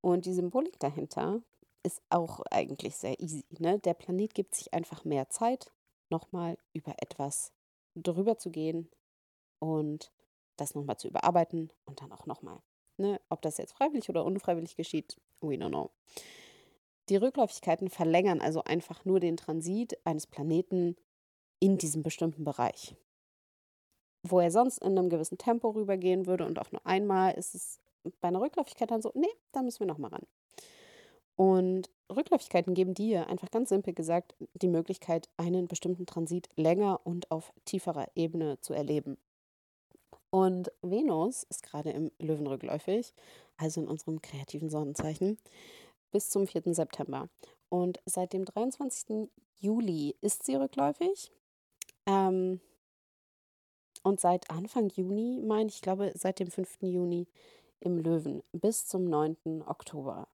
Und 0.00 0.26
die 0.26 0.34
Symbolik 0.34 0.78
dahinter 0.80 1.40
ist 1.84 2.02
auch 2.10 2.40
eigentlich 2.50 2.96
sehr 2.96 3.20
easy. 3.20 3.44
Ne? 3.58 3.78
Der 3.78 3.94
Planet 3.94 4.34
gibt 4.34 4.54
sich 4.54 4.74
einfach 4.74 5.04
mehr 5.04 5.28
Zeit, 5.28 5.70
nochmal 6.10 6.58
über 6.72 6.94
etwas 6.98 7.52
drüber 7.94 8.38
zu 8.38 8.50
gehen 8.50 8.90
und 9.60 10.10
das 10.56 10.74
nochmal 10.74 10.96
zu 10.96 11.08
überarbeiten 11.08 11.72
und 11.84 12.00
dann 12.00 12.12
auch 12.12 12.26
nochmal. 12.26 12.60
Ne? 12.96 13.20
Ob 13.28 13.42
das 13.42 13.58
jetzt 13.58 13.74
freiwillig 13.74 14.08
oder 14.08 14.24
unfreiwillig 14.24 14.76
geschieht, 14.76 15.20
we 15.40 15.54
don't 15.54 15.68
know. 15.68 15.90
Die 17.10 17.16
Rückläufigkeiten 17.16 17.90
verlängern 17.90 18.40
also 18.40 18.64
einfach 18.64 19.04
nur 19.04 19.20
den 19.20 19.36
Transit 19.36 19.98
eines 20.06 20.26
Planeten 20.26 20.96
in 21.60 21.76
diesem 21.76 22.02
bestimmten 22.02 22.44
Bereich. 22.44 22.96
Wo 24.22 24.40
er 24.40 24.50
sonst 24.50 24.78
in 24.78 24.98
einem 24.98 25.10
gewissen 25.10 25.36
Tempo 25.36 25.70
rübergehen 25.70 26.26
würde 26.26 26.46
und 26.46 26.58
auch 26.58 26.72
nur 26.72 26.84
einmal, 26.86 27.34
ist 27.34 27.54
es 27.54 27.78
bei 28.20 28.28
einer 28.28 28.40
Rückläufigkeit 28.40 28.90
dann 28.90 29.02
so, 29.02 29.12
nee, 29.14 29.28
da 29.52 29.62
müssen 29.62 29.80
wir 29.80 29.86
nochmal 29.86 30.12
ran. 30.12 30.26
Und 31.36 31.90
Rückläufigkeiten 32.14 32.74
geben 32.74 32.94
dir 32.94 33.28
einfach 33.28 33.50
ganz 33.50 33.70
simpel 33.70 33.92
gesagt 33.92 34.34
die 34.54 34.68
Möglichkeit, 34.68 35.28
einen 35.36 35.66
bestimmten 35.66 36.06
Transit 36.06 36.48
länger 36.56 37.00
und 37.04 37.30
auf 37.30 37.52
tieferer 37.64 38.08
Ebene 38.14 38.60
zu 38.60 38.74
erleben. 38.74 39.16
Und 40.30 40.72
Venus 40.82 41.44
ist 41.44 41.62
gerade 41.62 41.90
im 41.90 42.10
Löwen 42.18 42.46
rückläufig, 42.46 43.14
also 43.56 43.80
in 43.80 43.88
unserem 43.88 44.20
kreativen 44.20 44.68
Sonnenzeichen, 44.68 45.38
bis 46.10 46.28
zum 46.28 46.46
4. 46.46 46.74
September. 46.74 47.28
Und 47.68 48.00
seit 48.04 48.32
dem 48.32 48.44
23. 48.44 49.28
Juli 49.60 50.16
ist 50.20 50.44
sie 50.44 50.56
rückläufig. 50.56 51.30
Ähm, 52.06 52.60
und 54.02 54.20
seit 54.20 54.50
Anfang 54.50 54.90
Juni, 54.90 55.40
meine 55.40 55.68
ich, 55.68 55.80
glaube, 55.80 56.12
seit 56.14 56.38
dem 56.38 56.50
5. 56.50 56.82
Juni 56.82 57.26
im 57.80 57.98
Löwen 57.98 58.42
bis 58.52 58.86
zum 58.86 59.04
9. 59.04 59.62
Oktober. 59.66 60.28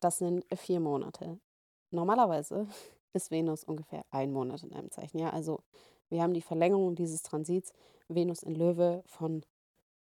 Das 0.00 0.18
sind 0.18 0.44
vier 0.54 0.80
Monate. 0.80 1.38
Normalerweise 1.90 2.66
ist 3.12 3.30
Venus 3.30 3.64
ungefähr 3.64 4.04
ein 4.10 4.32
Monat 4.32 4.62
in 4.62 4.72
einem 4.72 4.90
Zeichen. 4.90 5.18
Ja, 5.18 5.30
also 5.30 5.60
wir 6.08 6.22
haben 6.22 6.34
die 6.34 6.42
Verlängerung 6.42 6.94
dieses 6.94 7.22
Transits 7.22 7.72
Venus 8.08 8.42
in 8.42 8.54
Löwe 8.54 9.02
von 9.06 9.44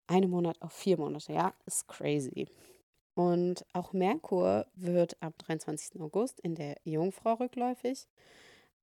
einem 0.07 0.31
Monat 0.31 0.61
auf 0.61 0.73
vier 0.73 0.97
Monate. 0.97 1.33
Ja, 1.33 1.53
ist 1.65 1.87
crazy. 1.87 2.47
Und 3.15 3.65
auch 3.73 3.93
Merkur 3.93 4.65
wird 4.73 5.15
am 5.21 5.33
23. 5.37 6.01
August 6.01 6.39
in 6.39 6.55
der 6.55 6.77
Jungfrau 6.83 7.35
rückläufig. 7.35 8.07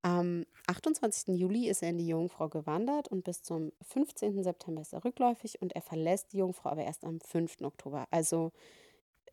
Am 0.02 0.46
28. 0.66 1.36
Juli 1.36 1.68
ist 1.68 1.82
er 1.82 1.90
in 1.90 1.98
die 1.98 2.06
Jungfrau 2.06 2.48
gewandert 2.48 3.08
und 3.08 3.24
bis 3.24 3.42
zum 3.42 3.72
15. 3.82 4.42
September 4.42 4.80
ist 4.80 4.94
er 4.94 5.04
rückläufig 5.04 5.60
und 5.60 5.74
er 5.74 5.82
verlässt 5.82 6.32
die 6.32 6.38
Jungfrau 6.38 6.70
aber 6.70 6.84
erst 6.84 7.04
am 7.04 7.20
5. 7.20 7.60
Oktober. 7.62 8.06
Also 8.10 8.52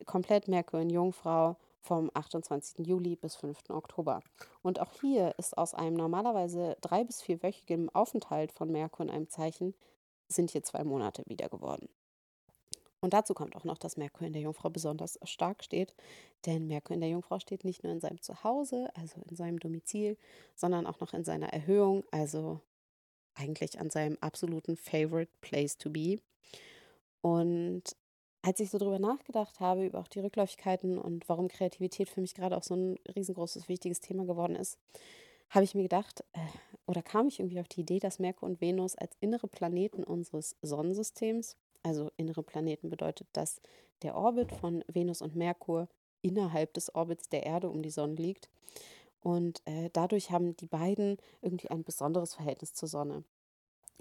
komplett 0.04 0.48
Merkur 0.48 0.80
in 0.80 0.90
Jungfrau 0.90 1.56
vom 1.88 2.10
28. 2.12 2.86
Juli 2.86 3.16
bis 3.16 3.34
5. 3.36 3.70
Oktober. 3.70 4.20
Und 4.60 4.78
auch 4.78 4.92
hier 5.00 5.34
ist 5.38 5.56
aus 5.56 5.74
einem 5.74 5.96
normalerweise 5.96 6.76
drei- 6.82 7.04
bis 7.04 7.22
vierwöchigen 7.22 7.88
Aufenthalt 7.94 8.52
von 8.52 8.70
Merkur 8.70 9.06
in 9.06 9.10
einem 9.10 9.30
Zeichen, 9.30 9.74
sind 10.28 10.50
hier 10.50 10.62
zwei 10.62 10.84
Monate 10.84 11.24
wieder 11.26 11.48
geworden. 11.48 11.88
Und 13.00 13.14
dazu 13.14 13.32
kommt 13.32 13.56
auch 13.56 13.64
noch, 13.64 13.78
dass 13.78 13.96
Merkur 13.96 14.26
in 14.26 14.34
der 14.34 14.42
Jungfrau 14.42 14.68
besonders 14.68 15.18
stark 15.22 15.64
steht, 15.64 15.94
denn 16.44 16.66
Merkur 16.66 16.94
in 16.94 17.00
der 17.00 17.08
Jungfrau 17.08 17.38
steht 17.38 17.64
nicht 17.64 17.82
nur 17.84 17.92
in 17.92 18.00
seinem 18.00 18.20
Zuhause, 18.20 18.90
also 18.94 19.22
in 19.30 19.36
seinem 19.36 19.58
Domizil, 19.58 20.18
sondern 20.54 20.86
auch 20.86 21.00
noch 21.00 21.14
in 21.14 21.24
seiner 21.24 21.48
Erhöhung, 21.54 22.04
also 22.10 22.60
eigentlich 23.34 23.80
an 23.80 23.88
seinem 23.88 24.18
absoluten 24.20 24.76
Favorite 24.76 25.32
Place 25.40 25.78
to 25.78 25.88
be. 25.88 26.20
Und 27.22 27.96
als 28.42 28.60
ich 28.60 28.70
so 28.70 28.78
drüber 28.78 28.98
nachgedacht 28.98 29.60
habe, 29.60 29.86
über 29.86 29.98
auch 29.98 30.08
die 30.08 30.20
Rückläufigkeiten 30.20 30.98
und 30.98 31.28
warum 31.28 31.48
Kreativität 31.48 32.08
für 32.08 32.20
mich 32.20 32.34
gerade 32.34 32.56
auch 32.56 32.62
so 32.62 32.74
ein 32.74 32.98
riesengroßes, 33.14 33.68
wichtiges 33.68 34.00
Thema 34.00 34.24
geworden 34.24 34.56
ist, 34.56 34.78
habe 35.50 35.64
ich 35.64 35.74
mir 35.74 35.82
gedacht, 35.82 36.24
äh, 36.32 36.38
oder 36.86 37.02
kam 37.02 37.28
ich 37.28 37.40
irgendwie 37.40 37.60
auf 37.60 37.68
die 37.68 37.80
Idee, 37.80 37.98
dass 37.98 38.18
Merkur 38.18 38.48
und 38.48 38.60
Venus 38.60 38.96
als 38.96 39.16
innere 39.20 39.48
Planeten 39.48 40.04
unseres 40.04 40.56
Sonnensystems 40.62 41.56
also 41.82 42.10
innere 42.16 42.42
Planeten 42.42 42.90
bedeutet, 42.90 43.28
dass 43.32 43.60
der 44.02 44.14
Orbit 44.14 44.52
von 44.52 44.84
Venus 44.88 45.22
und 45.22 45.36
Merkur 45.36 45.88
innerhalb 46.22 46.74
des 46.74 46.94
Orbits 46.94 47.28
der 47.28 47.44
Erde 47.44 47.70
um 47.70 47.82
die 47.82 47.90
Sonne 47.90 48.14
liegt. 48.14 48.48
Und 49.20 49.62
äh, 49.64 49.90
dadurch 49.92 50.30
haben 50.30 50.56
die 50.56 50.66
beiden 50.66 51.16
irgendwie 51.42 51.70
ein 51.70 51.84
besonderes 51.84 52.34
Verhältnis 52.34 52.74
zur 52.74 52.88
Sonne. 52.88 53.24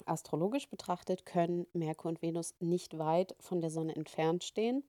Astrologisch 0.06 0.70
betrachtet 0.70 1.26
können 1.26 1.68
Merkur 1.74 2.10
und 2.10 2.22
Venus 2.22 2.56
nicht 2.60 2.98
weit 2.98 3.36
von 3.40 3.62
der 3.62 3.70
Sonne 3.70 3.96
entfernt 3.96 4.44
stehen. 4.44 4.84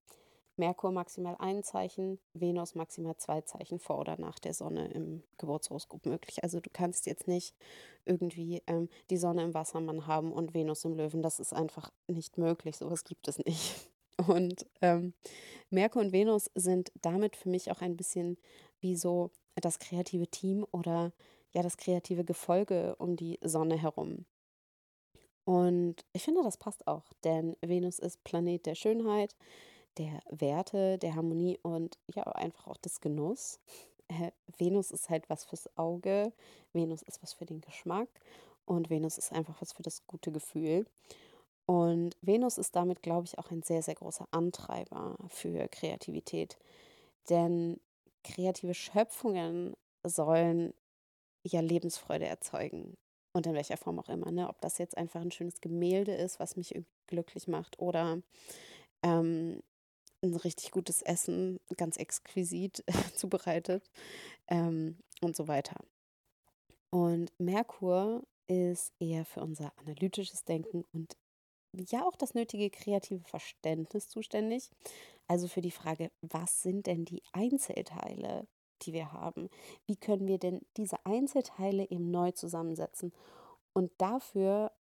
Merkur 0.58 0.90
maximal 0.90 1.36
ein 1.38 1.62
Zeichen, 1.62 2.18
Venus 2.34 2.74
maximal 2.74 3.16
zwei 3.16 3.40
Zeichen 3.42 3.78
vor 3.78 3.98
oder 3.98 4.18
nach 4.18 4.38
der 4.38 4.54
Sonne 4.54 4.88
im 4.88 5.22
Geburtshoroskop 5.38 6.04
möglich. 6.04 6.42
Also 6.42 6.60
du 6.60 6.68
kannst 6.72 7.06
jetzt 7.06 7.28
nicht 7.28 7.54
irgendwie 8.04 8.62
ähm, 8.66 8.88
die 9.10 9.16
Sonne 9.16 9.44
im 9.44 9.54
Wassermann 9.54 10.06
haben 10.06 10.32
und 10.32 10.54
Venus 10.54 10.84
im 10.84 10.94
Löwen. 10.94 11.22
Das 11.22 11.38
ist 11.38 11.52
einfach 11.52 11.92
nicht 12.08 12.38
möglich. 12.38 12.76
Sowas 12.76 13.04
gibt 13.04 13.28
es 13.28 13.38
nicht. 13.38 13.88
Und 14.26 14.66
ähm, 14.82 15.14
Merkur 15.70 16.02
und 16.02 16.10
Venus 16.10 16.50
sind 16.56 16.90
damit 17.02 17.36
für 17.36 17.48
mich 17.48 17.70
auch 17.70 17.82
ein 17.82 17.96
bisschen 17.96 18.36
wie 18.80 18.96
so 18.96 19.30
das 19.54 19.78
kreative 19.78 20.26
Team 20.26 20.66
oder 20.72 21.12
ja 21.52 21.62
das 21.62 21.76
kreative 21.76 22.24
Gefolge 22.24 22.96
um 22.96 23.14
die 23.14 23.38
Sonne 23.42 23.76
herum. 23.76 24.26
Und 25.48 26.04
ich 26.12 26.24
finde, 26.24 26.42
das 26.42 26.58
passt 26.58 26.86
auch, 26.86 27.10
denn 27.24 27.56
Venus 27.62 27.98
ist 27.98 28.22
Planet 28.22 28.66
der 28.66 28.74
Schönheit, 28.74 29.34
der 29.96 30.20
Werte, 30.28 30.98
der 30.98 31.14
Harmonie 31.14 31.58
und 31.62 31.96
ja, 32.14 32.24
einfach 32.24 32.66
auch 32.66 32.76
des 32.76 33.00
Genuss. 33.00 33.58
Äh, 34.08 34.32
Venus 34.58 34.90
ist 34.90 35.08
halt 35.08 35.30
was 35.30 35.46
fürs 35.46 35.74
Auge, 35.78 36.34
Venus 36.74 37.00
ist 37.00 37.22
was 37.22 37.32
für 37.32 37.46
den 37.46 37.62
Geschmack 37.62 38.10
und 38.66 38.90
Venus 38.90 39.16
ist 39.16 39.32
einfach 39.32 39.58
was 39.62 39.72
für 39.72 39.82
das 39.82 40.06
gute 40.06 40.32
Gefühl. 40.32 40.84
Und 41.64 42.14
Venus 42.20 42.58
ist 42.58 42.76
damit, 42.76 43.00
glaube 43.00 43.24
ich, 43.24 43.38
auch 43.38 43.50
ein 43.50 43.62
sehr, 43.62 43.80
sehr 43.80 43.94
großer 43.94 44.28
Antreiber 44.30 45.16
für 45.28 45.66
Kreativität. 45.68 46.58
Denn 47.30 47.80
kreative 48.22 48.74
Schöpfungen 48.74 49.78
sollen 50.04 50.74
ja 51.42 51.60
Lebensfreude 51.60 52.26
erzeugen. 52.26 52.98
Und 53.38 53.46
in 53.46 53.54
welcher 53.54 53.76
Form 53.76 54.00
auch 54.00 54.08
immer. 54.08 54.32
Ne? 54.32 54.48
Ob 54.48 54.60
das 54.60 54.78
jetzt 54.78 54.98
einfach 54.98 55.20
ein 55.20 55.30
schönes 55.30 55.60
Gemälde 55.60 56.12
ist, 56.12 56.40
was 56.40 56.56
mich 56.56 56.74
glücklich 57.06 57.46
macht, 57.46 57.78
oder 57.78 58.20
ähm, 59.04 59.62
ein 60.24 60.34
richtig 60.34 60.72
gutes 60.72 61.02
Essen, 61.02 61.60
ganz 61.76 61.98
exquisit 61.98 62.82
zubereitet 63.14 63.88
ähm, 64.48 64.98
und 65.20 65.36
so 65.36 65.46
weiter. 65.46 65.76
Und 66.90 67.30
Merkur 67.38 68.24
ist 68.48 68.92
eher 68.98 69.24
für 69.24 69.42
unser 69.42 69.72
analytisches 69.76 70.44
Denken 70.44 70.84
und 70.92 71.16
ja 71.92 72.04
auch 72.04 72.16
das 72.16 72.34
nötige 72.34 72.70
kreative 72.70 73.22
Verständnis 73.22 74.08
zuständig. 74.08 74.68
Also 75.28 75.46
für 75.46 75.60
die 75.60 75.70
Frage, 75.70 76.10
was 76.22 76.62
sind 76.62 76.88
denn 76.88 77.04
die 77.04 77.22
Einzelteile 77.32 78.48
die 78.78 78.92
wir 78.92 79.12
haben. 79.12 79.48
Wie 79.86 79.96
können 79.96 80.26
wir 80.26 80.38
denn 80.38 80.60
diese 80.76 81.04
Einzelteile 81.04 81.88
eben 81.90 82.10
neu 82.10 82.32
zusammensetzen? 82.32 83.12
Und 83.72 83.90
dafür 83.98 84.72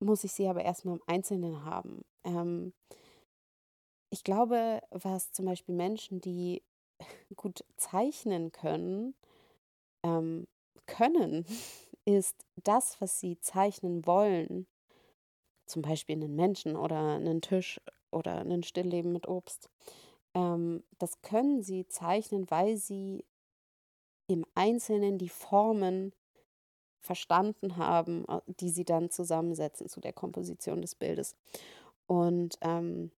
muss 0.00 0.24
ich 0.24 0.32
sie 0.32 0.48
aber 0.48 0.64
erstmal 0.64 0.96
im 0.96 1.02
Einzelnen 1.06 1.64
haben. 1.64 2.04
Ähm, 2.24 2.72
ich 4.10 4.24
glaube, 4.24 4.80
was 4.90 5.32
zum 5.32 5.46
Beispiel 5.46 5.74
Menschen, 5.74 6.20
die 6.20 6.62
gut 7.36 7.64
zeichnen 7.76 8.52
können, 8.52 9.14
ähm, 10.02 10.46
können, 10.86 11.44
ist 12.04 12.44
das, 12.64 13.00
was 13.00 13.20
sie 13.20 13.38
zeichnen 13.40 14.06
wollen, 14.06 14.66
zum 15.66 15.82
Beispiel 15.82 16.16
einen 16.16 16.34
Menschen 16.34 16.76
oder 16.76 17.14
einen 17.14 17.42
Tisch 17.42 17.80
oder 18.10 18.40
ein 18.40 18.62
Stillleben 18.64 19.12
mit 19.12 19.28
Obst, 19.28 19.70
ähm, 20.34 20.82
das 20.98 21.22
können 21.22 21.62
sie 21.62 21.86
zeichnen, 21.88 22.50
weil 22.50 22.76
sie 22.76 23.24
im 24.26 24.44
Einzelnen 24.54 25.18
die 25.18 25.28
Formen 25.28 26.12
verstanden 27.00 27.76
haben, 27.76 28.24
die 28.46 28.68
sie 28.68 28.84
dann 28.84 29.10
zusammensetzen 29.10 29.88
zu 29.88 30.00
der 30.00 30.12
Komposition 30.12 30.82
des 30.82 30.94
Bildes. 30.94 31.34
Und 32.06 32.58
ähm, 32.60 33.10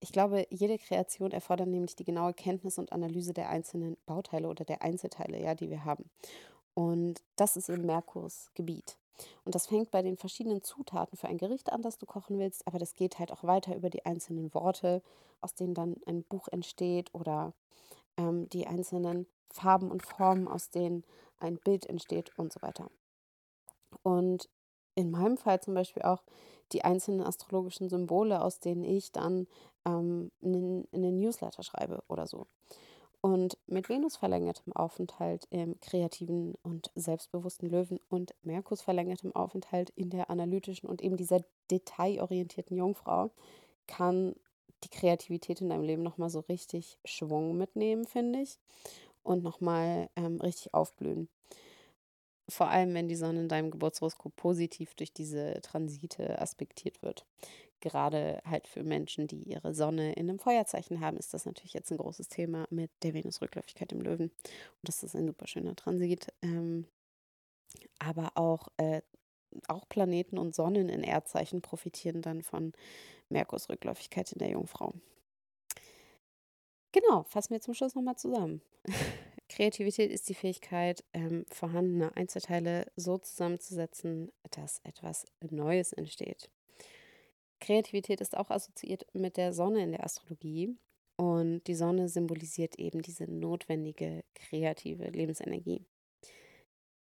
ich 0.00 0.12
glaube, 0.12 0.46
jede 0.50 0.78
Kreation 0.78 1.30
erfordert 1.30 1.68
nämlich 1.68 1.96
die 1.96 2.04
genaue 2.04 2.34
Kenntnis 2.34 2.78
und 2.78 2.92
Analyse 2.92 3.32
der 3.32 3.48
einzelnen 3.48 3.96
Bauteile 4.06 4.48
oder 4.48 4.64
der 4.64 4.82
Einzelteile, 4.82 5.40
ja, 5.40 5.54
die 5.54 5.70
wir 5.70 5.84
haben. 5.84 6.10
Und 6.74 7.22
das 7.36 7.56
ist 7.56 7.68
eben 7.68 7.86
Merkurs 7.86 8.50
Gebiet. 8.54 8.98
Und 9.44 9.54
das 9.54 9.66
fängt 9.66 9.90
bei 9.90 10.02
den 10.02 10.16
verschiedenen 10.16 10.62
Zutaten 10.62 11.16
für 11.16 11.28
ein 11.28 11.38
Gericht 11.38 11.72
an, 11.72 11.82
das 11.82 11.98
du 11.98 12.06
kochen 12.06 12.38
willst, 12.38 12.66
aber 12.66 12.78
das 12.78 12.94
geht 12.94 13.18
halt 13.18 13.32
auch 13.32 13.44
weiter 13.44 13.76
über 13.76 13.90
die 13.90 14.04
einzelnen 14.04 14.52
Worte, 14.54 15.02
aus 15.40 15.54
denen 15.54 15.74
dann 15.74 15.96
ein 16.06 16.24
Buch 16.24 16.48
entsteht 16.48 17.14
oder 17.14 17.52
ähm, 18.16 18.48
die 18.50 18.66
einzelnen 18.66 19.26
Farben 19.50 19.90
und 19.90 20.04
Formen, 20.04 20.48
aus 20.48 20.70
denen 20.70 21.04
ein 21.38 21.58
Bild 21.58 21.86
entsteht 21.86 22.36
und 22.38 22.52
so 22.52 22.62
weiter. 22.62 22.90
Und 24.02 24.48
in 24.94 25.10
meinem 25.10 25.36
Fall 25.36 25.60
zum 25.60 25.74
Beispiel 25.74 26.02
auch 26.02 26.22
die 26.72 26.84
einzelnen 26.84 27.22
astrologischen 27.22 27.88
Symbole, 27.88 28.40
aus 28.40 28.60
denen 28.60 28.84
ich 28.84 29.12
dann 29.12 29.46
ähm, 29.84 30.30
in, 30.40 30.84
in 30.92 31.02
den 31.02 31.18
Newsletter 31.18 31.62
schreibe 31.62 32.02
oder 32.08 32.26
so. 32.26 32.46
Und 33.24 33.56
mit 33.66 33.88
Venus 33.88 34.16
verlängertem 34.18 34.74
Aufenthalt 34.74 35.46
im 35.48 35.80
kreativen 35.80 36.56
und 36.62 36.90
selbstbewussten 36.94 37.70
Löwen 37.70 37.98
und 38.10 38.34
Merkurs 38.42 38.82
verlängertem 38.82 39.34
Aufenthalt 39.34 39.88
in 39.96 40.10
der 40.10 40.28
analytischen 40.28 40.90
und 40.90 41.00
eben 41.00 41.16
dieser 41.16 41.40
detailorientierten 41.70 42.76
Jungfrau 42.76 43.30
kann 43.86 44.36
die 44.82 44.90
Kreativität 44.90 45.62
in 45.62 45.70
deinem 45.70 45.84
Leben 45.84 46.02
nochmal 46.02 46.28
so 46.28 46.40
richtig 46.40 46.98
Schwung 47.06 47.56
mitnehmen, 47.56 48.04
finde 48.04 48.40
ich. 48.40 48.58
Und 49.22 49.42
nochmal 49.42 50.10
ähm, 50.16 50.38
richtig 50.42 50.74
aufblühen. 50.74 51.30
Vor 52.46 52.68
allem, 52.68 52.92
wenn 52.92 53.08
die 53.08 53.16
Sonne 53.16 53.40
in 53.40 53.48
deinem 53.48 53.70
Geburtshoroskop 53.70 54.36
positiv 54.36 54.92
durch 54.96 55.14
diese 55.14 55.62
Transite 55.62 56.38
aspektiert 56.42 57.00
wird 57.00 57.24
gerade 57.84 58.40
halt 58.44 58.66
für 58.66 58.82
Menschen, 58.82 59.28
die 59.28 59.42
ihre 59.44 59.74
Sonne 59.74 60.14
in 60.14 60.28
einem 60.28 60.38
Feuerzeichen 60.40 61.00
haben, 61.00 61.16
ist 61.16 61.34
das 61.34 61.46
natürlich 61.46 61.74
jetzt 61.74 61.92
ein 61.92 61.98
großes 61.98 62.28
Thema 62.28 62.66
mit 62.70 62.90
der 63.02 63.14
Venusrückläufigkeit 63.14 63.92
im 63.92 64.00
Löwen. 64.00 64.30
Und 64.30 64.82
das 64.82 65.02
ist 65.02 65.14
ein 65.14 65.26
super 65.26 65.46
schöner 65.46 65.76
Transit. 65.76 66.32
Ähm, 66.42 66.86
aber 67.98 68.32
auch, 68.34 68.68
äh, 68.78 69.02
auch 69.68 69.88
Planeten 69.88 70.38
und 70.38 70.54
Sonnen 70.54 70.88
in 70.88 71.04
Erdzeichen 71.04 71.62
profitieren 71.62 72.22
dann 72.22 72.42
von 72.42 72.72
Merkurs 73.28 73.68
Rückläufigkeit 73.68 74.32
in 74.32 74.38
der 74.38 74.50
Jungfrau. 74.50 74.94
Genau, 76.92 77.24
fassen 77.24 77.52
wir 77.52 77.60
zum 77.60 77.74
Schluss 77.74 77.94
nochmal 77.94 78.16
zusammen. 78.16 78.62
Kreativität 79.48 80.10
ist 80.10 80.28
die 80.28 80.34
Fähigkeit, 80.34 81.04
ähm, 81.12 81.44
vorhandene 81.50 82.16
Einzelteile 82.16 82.90
so 82.96 83.18
zusammenzusetzen, 83.18 84.32
dass 84.50 84.80
etwas 84.84 85.26
Neues 85.50 85.92
entsteht. 85.92 86.50
Kreativität 87.60 88.20
ist 88.20 88.36
auch 88.36 88.50
assoziiert 88.50 89.06
mit 89.14 89.36
der 89.36 89.52
Sonne 89.52 89.82
in 89.82 89.92
der 89.92 90.04
Astrologie. 90.04 90.76
Und 91.16 91.62
die 91.66 91.74
Sonne 91.74 92.08
symbolisiert 92.08 92.78
eben 92.78 93.00
diese 93.00 93.30
notwendige 93.30 94.24
kreative 94.34 95.10
Lebensenergie. 95.10 95.86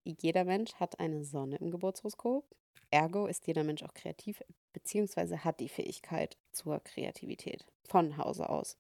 Jeder 0.06 0.46
Mensch 0.46 0.74
hat 0.76 1.00
eine 1.00 1.26
Sonne 1.26 1.58
im 1.58 1.72
Geburtshoroskop. 1.72 2.46
Ergo 2.90 3.28
ist 3.28 3.48
jeder 3.48 3.66
Mensch 3.66 3.84
auch 3.84 3.94
kreativ, 3.94 4.42
beziehungsweise 4.72 5.44
hat 5.44 5.60
die 5.60 5.68
Fähigkeit 5.68 6.38
zur 6.54 6.80
Kreativität 6.80 7.66
von 7.84 8.18
Hause 8.18 8.50
aus. 8.50 8.78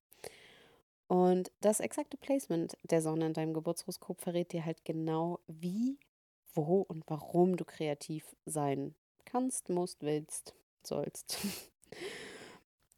Und 1.07 1.51
das 1.59 1.81
exakte 1.81 2.17
Placement 2.17 2.77
der 2.83 3.01
Sonne 3.01 3.27
in 3.27 3.33
deinem 3.33 3.53
Geburtshoroskop 3.53 4.21
verrät 4.21 4.53
dir 4.53 4.65
halt 4.65 4.85
genau, 4.85 5.39
wie, 5.47 5.99
wo 6.53 6.81
und 6.81 7.03
warum 7.07 7.57
du 7.57 7.65
kreativ 7.65 8.35
sein 8.45 8.95
kannst, 9.25 9.69
musst, 9.69 10.03
willst 10.03 10.55
sollst. 10.87 11.37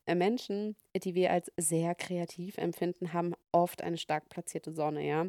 Äh, 0.05 0.15
Menschen, 0.15 0.75
die 0.95 1.13
wir 1.13 1.31
als 1.31 1.51
sehr 1.55 1.93
kreativ 1.93 2.57
empfinden, 2.57 3.13
haben 3.13 3.35
oft 3.51 3.83
eine 3.83 3.99
stark 3.99 4.27
platzierte 4.29 4.71
Sonne, 4.71 5.07
ja. 5.07 5.27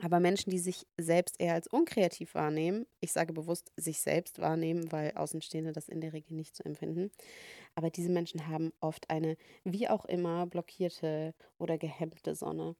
Aber 0.00 0.20
Menschen, 0.20 0.50
die 0.50 0.60
sich 0.60 0.86
selbst 0.96 1.40
eher 1.40 1.54
als 1.54 1.66
unkreativ 1.66 2.34
wahrnehmen, 2.34 2.86
ich 3.00 3.12
sage 3.12 3.32
bewusst 3.32 3.72
sich 3.76 4.00
selbst 4.00 4.38
wahrnehmen, 4.38 4.92
weil 4.92 5.12
Außenstehende 5.16 5.72
das 5.72 5.88
in 5.88 6.00
der 6.00 6.12
Regel 6.12 6.34
nicht 6.36 6.54
so 6.54 6.62
empfinden, 6.62 7.10
aber 7.74 7.90
diese 7.90 8.10
Menschen 8.10 8.46
haben 8.46 8.72
oft 8.80 9.10
eine 9.10 9.36
wie 9.64 9.88
auch 9.88 10.04
immer 10.04 10.46
blockierte 10.46 11.34
oder 11.58 11.76
gehemmte 11.76 12.36
Sonne. 12.36 12.76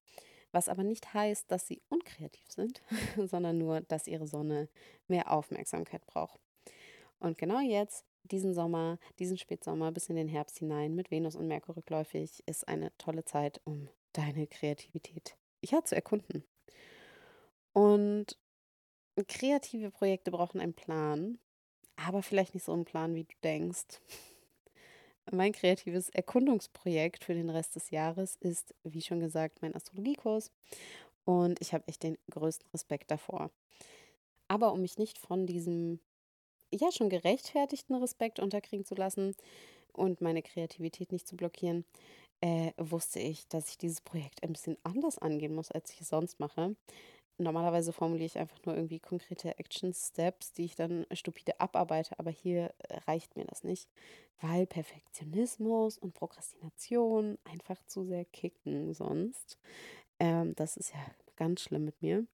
Was 0.53 0.69
aber 0.69 0.85
nicht 0.85 1.13
heißt, 1.13 1.51
dass 1.51 1.67
sie 1.67 1.83
unkreativ 1.89 2.47
sind, 2.51 2.83
sondern 3.27 3.59
nur, 3.59 3.81
dass 3.81 4.07
ihre 4.07 4.29
Sonne 4.29 4.69
mehr 5.09 5.33
Aufmerksamkeit 5.33 6.07
braucht. 6.07 6.41
Und 7.19 7.37
genau 7.37 7.61
jetzt 7.61 8.06
diesen 8.31 8.55
Sommer, 8.55 8.99
diesen 9.18 9.39
Spätsommer 9.39 9.93
bis 9.93 10.09
in 10.09 10.16
den 10.16 10.29
Herbst 10.29 10.59
hinein 10.59 10.95
mit 10.95 11.11
Venus 11.11 11.37
und 11.37 11.49
Merkur 11.49 11.77
rückläufig 11.77 12.43
ist 12.47 12.68
eine 12.68 12.97
tolle 12.99 13.24
Zeit, 13.24 13.61
um 13.64 13.89
deine 14.12 14.47
Kreativität 14.47 15.37
ja 15.62 15.83
zu 15.85 15.95
erkunden. 15.95 16.45
Und 17.72 18.39
kreative 19.29 19.91
Projekte 19.91 20.31
brauchen 20.31 20.61
einen 20.61 20.74
Plan, 20.74 21.39
aber 21.97 22.22
vielleicht 22.22 22.55
nicht 22.55 22.64
so 22.64 22.72
einen 22.72 22.85
Plan, 22.85 23.14
wie 23.14 23.24
du 23.24 23.35
denkst. 23.43 24.01
Mein 25.33 25.53
kreatives 25.53 26.09
Erkundungsprojekt 26.11 27.24
für 27.24 27.35
den 27.35 27.51
Rest 27.51 27.74
des 27.74 27.91
Jahres 27.91 28.37
ist, 28.37 28.74
wie 28.85 29.03
schon 29.03 29.18
gesagt, 29.18 29.61
mein 29.61 29.74
Astrologiekurs. 29.74 30.53
Und 31.24 31.61
ich 31.61 31.74
habe 31.74 31.87
echt 31.89 32.05
den 32.05 32.16
größten 32.31 32.68
Respekt 32.72 33.11
davor. 33.11 33.51
Aber 34.47 34.72
um 34.72 34.81
mich 34.81 34.99
nicht 34.99 35.18
von 35.18 35.47
diesem 35.47 35.99
ja 36.81 36.93
schon 36.93 37.09
gerechtfertigten 37.09 37.97
Respekt 37.97 38.41
unterkriegen 38.41 38.85
zu 38.85 38.95
lassen 38.95 39.35
und 39.93 40.20
meine 40.20 40.43
Kreativität 40.43 41.12
nicht 41.12 41.27
zu 41.27 41.37
blockieren, 41.37 41.85
äh, 42.41 42.72
wusste 42.77 43.18
ich, 43.20 43.49
dass 43.49 43.68
ich 43.70 43.79
dieses 43.79 44.01
Projekt 44.01 44.43
ein 44.43 44.53
bisschen 44.53 44.77
anders 44.83 45.18
angehen 45.18 45.55
muss, 45.55 45.70
als 45.70 45.93
ich 45.93 46.01
es 46.01 46.09
sonst 46.09 46.39
mache. 46.39 46.77
Normalerweise 47.39 47.93
formuliere 47.93 48.27
ich 48.27 48.39
einfach 48.39 48.59
nur 48.64 48.74
irgendwie 48.74 48.99
konkrete 48.99 49.59
Action 49.59 49.93
Steps, 49.93 50.53
die 50.53 50.64
ich 50.64 50.74
dann 50.74 51.05
stupide 51.12 51.61
abarbeite, 51.61 52.18
aber 52.18 52.31
hier 52.31 52.72
reicht 53.07 53.37
mir 53.37 53.45
das 53.45 53.62
nicht, 53.62 53.91
weil 54.41 54.66
Perfektionismus 54.66 55.99
und 55.99 56.14
Prokrastination 56.14 57.37
einfach 57.45 57.83
zu 57.85 58.05
sehr 58.05 58.24
kicken 58.24 58.95
sonst. 58.95 59.59
Ähm, 60.18 60.55
das 60.55 60.79
ist 60.79 60.95
ja 60.95 61.01
ganz 61.37 61.61
schlimm 61.61 61.85
mit 61.85 62.01
mir. 62.01 62.27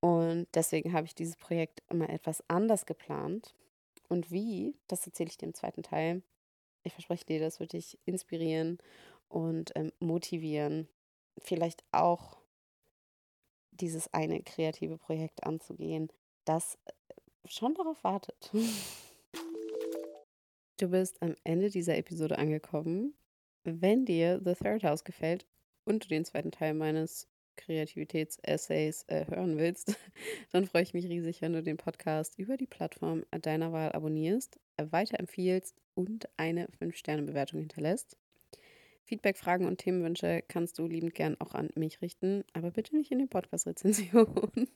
Und 0.00 0.46
deswegen 0.54 0.92
habe 0.92 1.06
ich 1.06 1.14
dieses 1.14 1.36
Projekt 1.36 1.82
immer 1.90 2.08
etwas 2.10 2.42
anders 2.48 2.86
geplant. 2.86 3.54
Und 4.08 4.30
wie, 4.30 4.76
das 4.86 5.06
erzähle 5.06 5.30
ich 5.30 5.38
dir 5.38 5.46
im 5.46 5.54
zweiten 5.54 5.82
Teil. 5.82 6.22
Ich 6.84 6.92
verspreche 6.92 7.24
dir, 7.24 7.40
das 7.40 7.58
wird 7.58 7.72
dich 7.72 7.98
inspirieren 8.04 8.78
und 9.28 9.72
ähm, 9.74 9.92
motivieren. 9.98 10.88
Vielleicht 11.38 11.84
auch 11.92 12.38
dieses 13.72 14.12
eine 14.14 14.42
kreative 14.42 14.96
Projekt 14.96 15.44
anzugehen, 15.44 16.08
das 16.44 16.78
äh, 16.84 16.92
schon 17.46 17.74
darauf 17.74 18.02
wartet. 18.04 18.50
Du 20.78 20.88
bist 20.88 21.22
am 21.22 21.34
Ende 21.42 21.70
dieser 21.70 21.96
Episode 21.96 22.36
angekommen. 22.36 23.14
Wenn 23.64 24.04
dir 24.04 24.42
The 24.44 24.52
Third 24.52 24.84
House 24.84 25.04
gefällt 25.04 25.46
und 25.86 26.04
du 26.04 26.08
den 26.08 26.26
zweiten 26.26 26.50
Teil 26.50 26.74
meines 26.74 27.28
Kreativitäts-Essays 27.56 29.04
äh, 29.08 29.26
hören 29.26 29.58
willst, 29.58 29.96
dann 30.52 30.66
freue 30.66 30.82
ich 30.82 30.94
mich 30.94 31.06
riesig, 31.06 31.42
wenn 31.42 31.52
du 31.52 31.62
den 31.62 31.76
Podcast 31.76 32.38
über 32.38 32.56
die 32.56 32.66
Plattform 32.66 33.24
deiner 33.42 33.72
Wahl 33.72 33.92
abonnierst, 33.92 34.58
weiterempfiehlst 34.76 35.74
und 35.94 36.28
eine 36.36 36.68
5-Sterne-Bewertung 36.80 37.60
hinterlässt. 37.60 38.16
Feedback, 39.04 39.38
Fragen 39.38 39.66
und 39.66 39.78
Themenwünsche 39.78 40.42
kannst 40.48 40.78
du 40.78 40.86
liebend 40.86 41.14
gern 41.14 41.36
auch 41.40 41.54
an 41.54 41.70
mich 41.76 42.02
richten, 42.02 42.44
aber 42.52 42.72
bitte 42.72 42.96
nicht 42.96 43.12
in 43.12 43.20
den 43.20 43.28
Podcast-Rezensionen. 43.28 44.68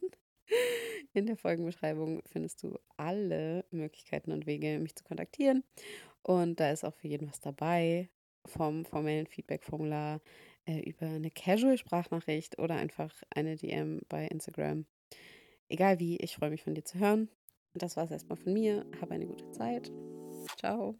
In 1.12 1.26
der 1.26 1.36
Folgenbeschreibung 1.36 2.22
findest 2.26 2.62
du 2.62 2.78
alle 2.96 3.64
Möglichkeiten 3.72 4.30
und 4.30 4.46
Wege, 4.46 4.78
mich 4.78 4.94
zu 4.94 5.02
kontaktieren. 5.02 5.64
Und 6.22 6.60
da 6.60 6.70
ist 6.70 6.84
auch 6.84 6.94
für 6.94 7.08
jeden 7.08 7.28
was 7.28 7.40
dabei, 7.40 8.08
vom 8.46 8.84
formellen 8.84 9.26
Feedback-Formular 9.26 10.20
äh, 10.66 10.80
über 10.80 11.06
eine 11.06 11.30
Casual-Sprachnachricht 11.30 12.58
oder 12.58 12.76
einfach 12.76 13.12
eine 13.34 13.56
DM 13.56 14.00
bei 14.08 14.26
Instagram. 14.26 14.86
Egal 15.68 15.98
wie, 15.98 16.16
ich 16.16 16.36
freue 16.36 16.50
mich 16.50 16.62
von 16.62 16.74
dir 16.74 16.84
zu 16.84 16.98
hören. 16.98 17.28
Und 17.72 17.82
das 17.82 17.96
war 17.96 18.04
es 18.04 18.10
erstmal 18.10 18.38
von 18.38 18.52
mir. 18.52 18.84
Habe 19.00 19.14
eine 19.14 19.26
gute 19.26 19.50
Zeit. 19.52 19.90
Ciao. 20.58 20.98